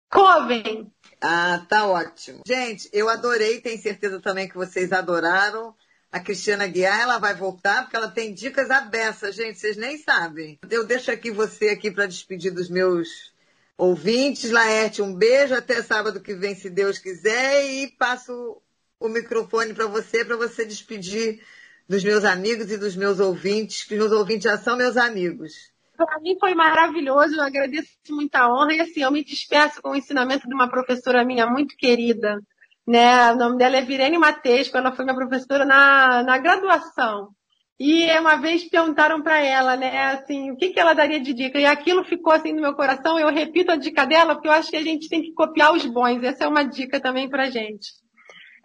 [0.10, 0.88] Covey.
[1.22, 2.42] Ah, tá ótimo.
[2.48, 5.76] Gente, eu adorei, tenho certeza também que vocês adoraram.
[6.12, 10.58] A Cristiana Guiar, ela vai voltar porque ela tem dicas abessas, gente, vocês nem sabem.
[10.68, 13.32] Eu deixo aqui você aqui para despedir dos meus
[13.78, 14.50] ouvintes.
[14.50, 18.60] Laerte, um beijo até sábado que vem, se Deus quiser, e passo
[19.00, 21.40] o microfone para você, para você despedir
[21.88, 25.72] dos meus amigos e dos meus ouvintes, que os meus ouvintes já são meus amigos.
[26.06, 29.96] Para mim foi maravilhoso, eu agradeço muita honra e assim, eu me despeço com o
[29.96, 32.40] ensinamento de uma professora minha muito querida,
[32.88, 33.34] né?
[33.34, 37.30] O nome dela é Virene Matesco, ela foi minha professora na, na graduação.
[37.78, 41.60] E uma vez perguntaram para ela, né, assim, o que, que ela daria de dica?
[41.60, 43.18] E aquilo ficou assim no meu coração.
[43.18, 45.86] Eu repito a dica dela, porque eu acho que a gente tem que copiar os
[45.86, 46.22] bons.
[46.24, 47.88] Essa é uma dica também para gente.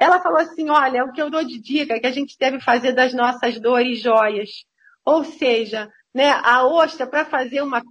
[0.01, 2.61] Ela falou assim: olha, o que eu dou de dica é que a gente deve
[2.61, 4.51] fazer das nossas dores joias.
[5.05, 7.83] Ou seja, né, a ostra para fazer uma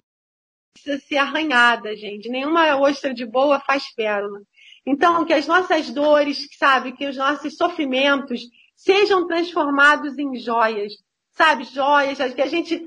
[0.72, 2.28] precisa ser arranhada, gente.
[2.28, 4.40] Nenhuma ostra de boa faz pérola.
[4.86, 8.42] Então, que as nossas dores, sabe, que os nossos sofrimentos
[8.76, 10.92] sejam transformados em joias,
[11.32, 12.86] sabe, joias, que a gente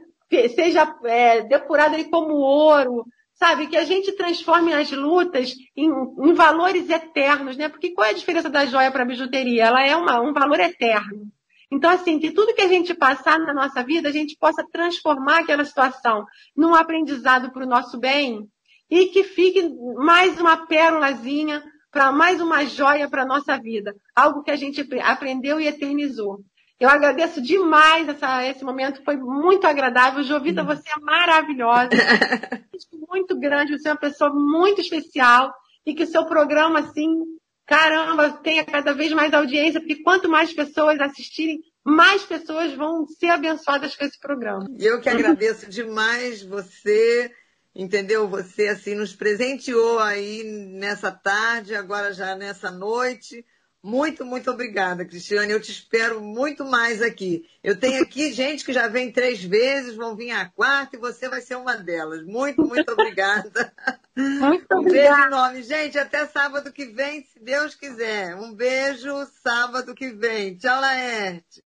[0.54, 6.34] seja é, depurado aí como ouro, sabe, que a gente transforme as lutas em, em,
[6.34, 7.70] valores eternos, né?
[7.70, 9.66] Porque qual é a diferença da joia para a bijuteria?
[9.66, 11.32] Ela é uma, um valor eterno.
[11.72, 15.39] Então, assim, que tudo que a gente passar na nossa vida, a gente possa transformar
[15.39, 18.47] aquela situação num aprendizado para o nosso bem
[18.89, 24.43] e que fique mais uma pérolazinha para mais uma joia para a nossa vida, algo
[24.43, 26.39] que a gente aprendeu e eternizou.
[26.80, 30.24] Eu agradeço demais essa, esse momento, foi muito agradável.
[30.24, 30.68] Jovita, uhum.
[30.68, 31.89] você é maravilhosa,
[33.09, 35.51] muito grande, você é uma pessoa muito especial
[35.86, 37.09] e que o seu programa, assim,
[37.68, 43.30] caramba, tenha cada vez mais audiência, porque quanto mais pessoas assistirem, mais pessoas vão ser
[43.30, 44.65] abençoadas com esse programa.
[44.80, 47.32] Eu que agradeço demais você
[47.78, 48.28] entendeu?
[48.28, 53.45] Você assim nos presenteou aí nessa tarde, agora já nessa noite.
[53.88, 55.54] Muito, muito obrigada, Cristiane.
[55.54, 57.48] Eu te espero muito mais aqui.
[57.64, 61.30] Eu tenho aqui gente que já vem três vezes, vão vir a quarta e você
[61.30, 62.22] vai ser uma delas.
[62.26, 63.74] Muito, muito obrigada.
[64.18, 65.16] Muito um obrigada.
[65.16, 65.62] beijo enorme.
[65.62, 68.36] Gente, até sábado que vem, se Deus quiser.
[68.36, 69.14] Um beijo
[69.44, 70.58] sábado que vem.
[70.58, 71.64] Tchau, Laerte.